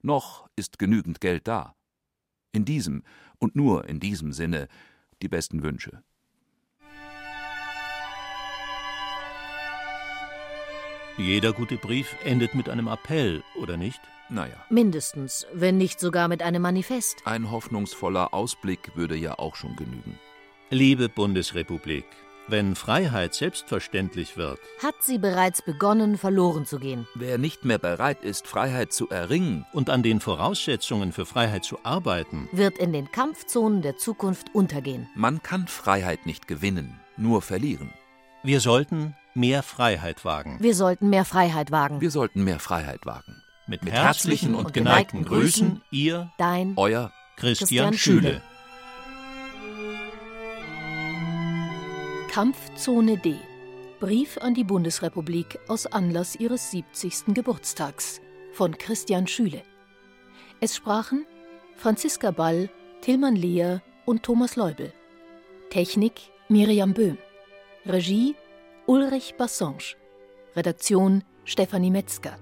[0.02, 1.74] Noch ist genügend Geld da.
[2.52, 3.02] In diesem
[3.38, 4.68] und nur in diesem Sinne
[5.22, 6.02] die besten Wünsche.
[11.18, 14.00] Jeder gute Brief endet mit einem Appell, oder nicht?
[14.30, 14.56] Naja.
[14.70, 17.18] Mindestens, wenn nicht sogar mit einem Manifest.
[17.26, 20.18] Ein hoffnungsvoller Ausblick würde ja auch schon genügen.
[20.70, 22.06] Liebe Bundesrepublik,
[22.48, 27.06] wenn Freiheit selbstverständlich wird, hat sie bereits begonnen, verloren zu gehen.
[27.14, 31.78] Wer nicht mehr bereit ist, Freiheit zu erringen und an den Voraussetzungen für Freiheit zu
[31.82, 35.10] arbeiten, wird in den Kampfzonen der Zukunft untergehen.
[35.14, 37.92] Man kann Freiheit nicht gewinnen, nur verlieren.
[38.44, 40.56] Wir sollten mehr Freiheit wagen.
[40.58, 42.00] Wir sollten mehr Freiheit wagen.
[42.00, 43.40] Wir sollten mehr Freiheit wagen.
[43.68, 48.42] Mit, Mit herzlichen und geneigten Grüßen, ihr, dein, euer Christian, Christian Schüle.
[52.28, 53.36] Kampfzone D.
[54.00, 57.34] Brief an die Bundesrepublik aus Anlass ihres 70.
[57.34, 58.20] Geburtstags
[58.52, 59.62] von Christian Schüle.
[60.60, 61.26] Es sprachen
[61.76, 62.68] Franziska Ball,
[63.02, 64.92] Tilman Lehr und Thomas Leubel.
[65.70, 66.14] Technik
[66.48, 67.18] Miriam Böhm.
[67.84, 68.36] Regie
[68.86, 69.96] Ulrich Bassange.
[70.54, 72.36] Redaktion Stefanie Metzger.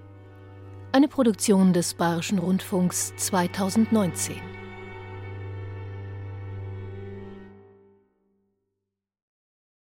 [0.91, 4.60] Eine Produktion des Bayerischen Rundfunks 2019.